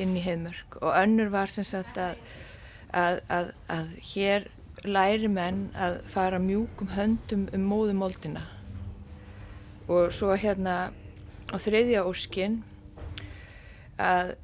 inn 0.00 0.16
í 0.16 0.24
heiðmörk. 0.24 0.80
Og 0.80 0.92
önnur 1.02 1.28
var 1.28 1.46
sem 1.46 1.64
sagt 1.64 1.98
að 1.98 2.16
að, 2.94 3.20
að, 3.28 3.50
að 3.68 3.94
hér 4.14 4.46
læri 4.84 5.28
menn 5.28 5.70
að 5.74 6.00
fara 6.12 6.38
mjúkum 6.38 6.92
höndum 6.94 7.48
um 7.54 7.66
móðumóldina 7.70 8.44
og 9.88 10.12
svo 10.12 10.34
hérna 10.36 10.92
á 11.52 11.56
þriðja 11.60 12.04
óskin 12.04 12.62
að 13.98 14.34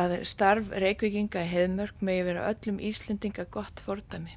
að 0.00 0.20
starf 0.24 0.68
Reykjavíkinga 0.70 1.42
í 1.44 1.50
heðmörk 1.50 2.02
megi 2.06 2.22
vera 2.28 2.46
öllum 2.52 2.78
Íslendinga 2.78 3.44
gott 3.50 3.82
fordami 3.84 4.36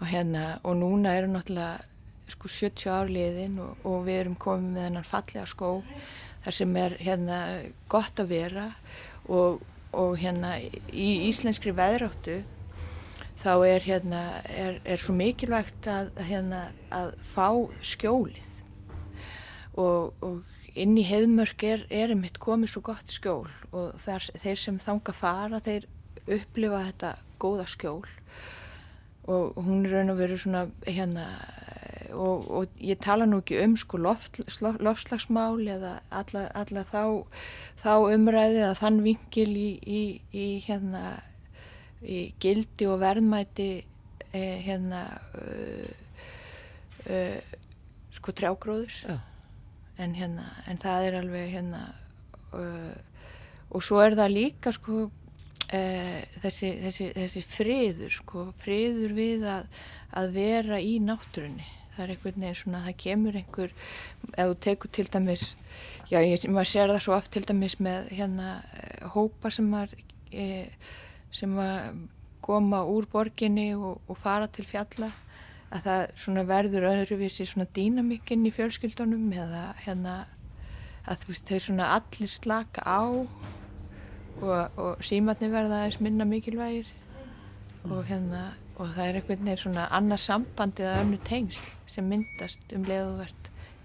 og 0.00 0.06
hérna 0.10 0.58
og 0.64 0.76
núna 0.76 1.14
eru 1.16 1.30
náttúrulega 1.32 1.84
sko 2.28 2.50
70 2.50 2.90
árliðin 2.90 3.60
og, 3.62 3.76
og 3.86 4.02
við 4.06 4.20
erum 4.20 4.36
komið 4.40 4.72
með 4.74 4.86
hennar 4.88 5.06
fallega 5.06 5.46
skó 5.48 5.70
þar 6.44 6.56
sem 6.58 6.76
er 6.78 6.96
hérna 7.02 7.38
gott 7.90 8.20
að 8.22 8.32
vera. 8.34 8.66
Og, 9.26 9.62
og 9.96 10.18
hérna 10.20 10.56
í 10.60 11.08
íslenskri 11.26 11.72
veðráttu 11.74 12.42
þá 13.40 13.52
er 13.66 13.86
hérna 13.86 14.20
er, 14.50 14.80
er 14.84 15.00
svo 15.00 15.14
mikilvægt 15.16 15.88
að 15.90 16.12
hérna 16.28 16.66
að 16.94 17.14
fá 17.26 17.48
skjólið. 17.82 18.52
Og, 19.76 20.12
og 20.24 20.76
inn 20.76 20.96
í 20.98 21.04
heimörk 21.08 21.64
er, 21.66 21.86
er 21.90 22.12
einmitt 22.12 22.38
komið 22.42 22.74
svo 22.74 22.84
gott 22.90 23.10
skjól 23.12 23.48
og 23.72 23.96
þar, 24.02 24.28
þeir 24.42 24.60
sem 24.60 24.78
þanga 24.82 25.14
fara 25.16 25.60
þeir 25.64 25.88
upplifa 26.26 26.84
þetta 26.88 27.12
góða 27.40 27.66
skjól 27.70 28.06
og 29.26 29.56
hún 29.66 29.84
er 29.86 29.96
raun 29.96 30.12
og 30.14 30.18
veru 30.18 30.38
svona 30.38 30.66
hérna 30.86 31.26
og, 32.12 32.50
og 32.50 32.66
ég 32.80 32.98
tala 33.02 33.26
nú 33.26 33.40
ekki 33.42 33.58
um 33.64 33.76
sko 33.78 33.98
loft, 34.00 34.40
loftslagsmál 34.60 35.60
eða 35.76 35.98
alla, 36.10 36.46
alla 36.54 36.84
þá, 36.88 37.02
þá 37.82 37.92
umræði 38.14 38.62
að 38.66 38.78
þann 38.80 39.02
vingil 39.04 39.50
í, 39.50 39.68
í, 39.82 40.02
í 40.32 40.46
hérna 40.66 41.04
í 42.06 42.20
gildi 42.42 42.88
og 42.90 43.00
verðmæti 43.02 43.70
eh, 44.32 44.58
hérna 44.64 45.02
uh, 45.40 45.90
uh, 47.10 47.56
sko 48.14 48.34
trjágróðurs. 48.36 49.02
Já. 49.08 49.18
En, 49.98 50.12
hérna, 50.14 50.44
en 50.68 50.78
það 50.80 51.08
er 51.08 51.18
alveg 51.22 51.52
hérna 51.54 51.82
uh, 52.52 52.96
og 53.72 53.82
svo 53.84 54.02
er 54.04 54.16
það 54.18 54.34
líka 54.34 54.72
sko 54.76 55.06
uh, 55.74 56.20
þessi, 56.42 56.70
þessi, 56.84 57.08
þessi 57.16 57.42
friður 57.46 58.14
sko, 58.20 58.46
friður 58.62 59.16
við 59.16 59.46
að, 59.50 59.68
að 60.16 60.30
vera 60.36 60.80
í 60.82 60.96
náttúrunni. 61.02 61.66
Það 61.96 62.02
er 62.04 62.12
einhvern 62.12 62.42
veginn 62.42 62.58
svona, 62.60 62.82
það 62.84 62.98
kemur 63.00 63.38
einhver 63.40 63.70
ef 64.34 64.50
þú 64.50 64.56
tekur 64.66 64.92
til 64.92 65.06
dæmis 65.08 65.44
já, 66.10 66.18
ég, 66.20 66.42
maður 66.52 66.68
sér 66.68 66.92
það 66.92 67.04
svo 67.06 67.14
oft 67.16 67.32
til 67.32 67.44
dæmis 67.48 67.78
með 67.80 68.10
hérna 68.18 68.50
uh, 68.60 69.06
hópa 69.14 69.52
sem 69.54 69.70
maður 69.72 69.96
eh, 70.28 70.68
sem 71.32 71.54
maður 71.56 72.04
koma 72.44 72.82
úr 72.86 73.08
borginni 73.10 73.70
og, 73.74 74.02
og 74.06 74.18
fara 74.20 74.46
til 74.52 74.66
fjalla 74.68 75.08
að 75.74 75.88
það 76.22 76.46
verður 76.46 76.88
öðruvísi 76.92 77.46
svona 77.48 77.66
dýnamikinn 77.74 78.46
í 78.46 78.52
fjölskyldunum 78.54 79.32
eða 79.34 79.64
hérna 79.82 80.16
að 81.06 81.22
þú 81.22 81.32
veist 81.32 81.50
þau 81.50 81.60
svona 81.64 81.88
allir 81.96 82.30
slaka 82.30 82.84
á 82.86 83.02
og, 84.42 84.78
og 84.78 85.04
símatni 85.04 85.48
verða 85.52 85.76
aðeins 85.82 86.00
minna 86.04 86.24
mikilvægir 86.28 86.86
mm. 87.84 87.92
og, 87.92 88.00
hérna, 88.08 88.42
og 88.76 88.86
það 88.96 89.06
er 89.08 89.14
einhvern 89.20 89.44
veginn 89.44 89.62
svona 89.64 89.84
annað 89.98 90.20
samband 90.24 90.74
eða 90.82 91.00
önnu 91.04 91.18
tengsl 91.26 91.68
sem 91.90 92.04
myndast 92.10 92.62
um 92.76 92.82
leiðuvert 92.88 93.42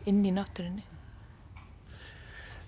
inn 0.10 0.20
í 0.26 0.32
náttúrinni. 0.36 0.84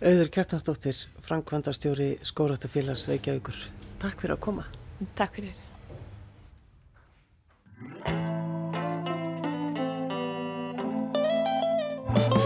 Auður 0.04 0.30
Kjartansdóttir, 0.36 0.98
Frankvandarstjóri 1.24 2.10
Skóratafélags 2.28 3.08
Reykjavíkur. 3.12 3.58
Takk 4.04 4.17
fyrir 4.26 4.36
að 4.36 4.43
koma. 4.50 4.63
Takk 5.15 5.34
fyrir. 5.39 5.54
Takk 5.54 5.62
fyrir. 12.34 12.42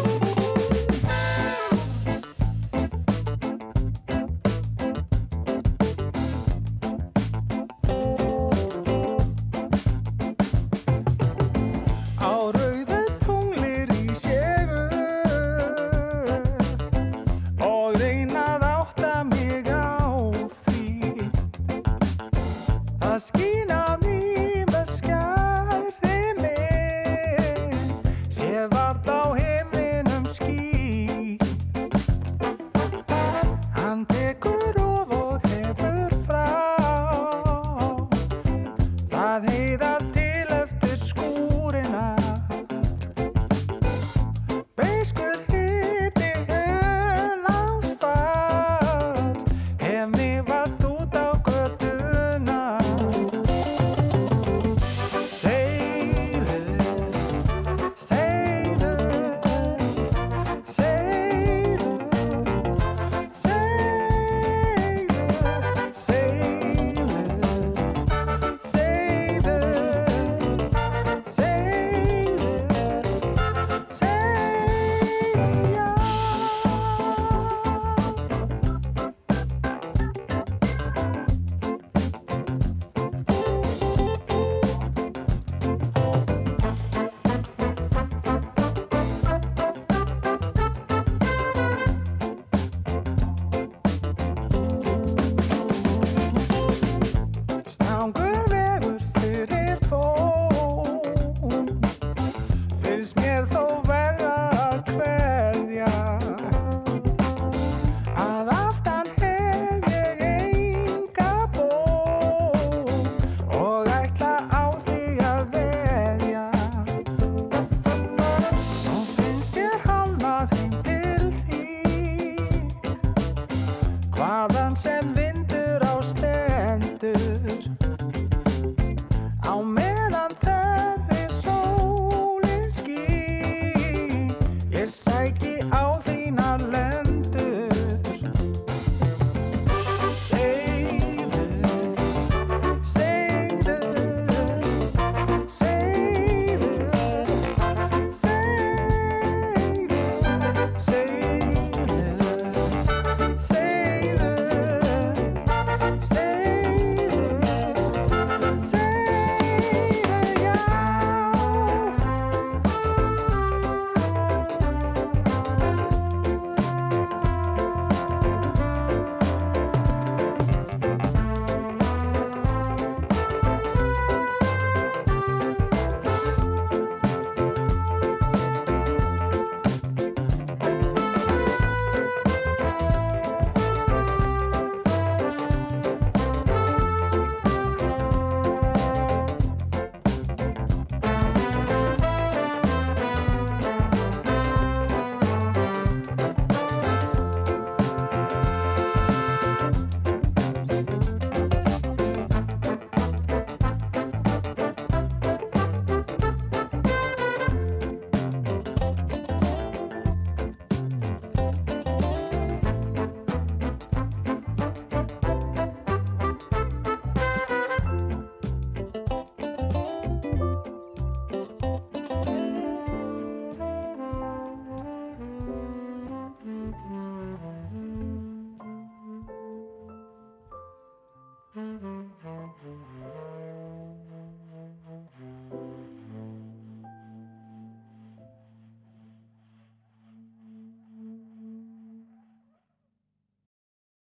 finnst 102.97 103.15
mér 103.21 103.45
þó 103.45 103.66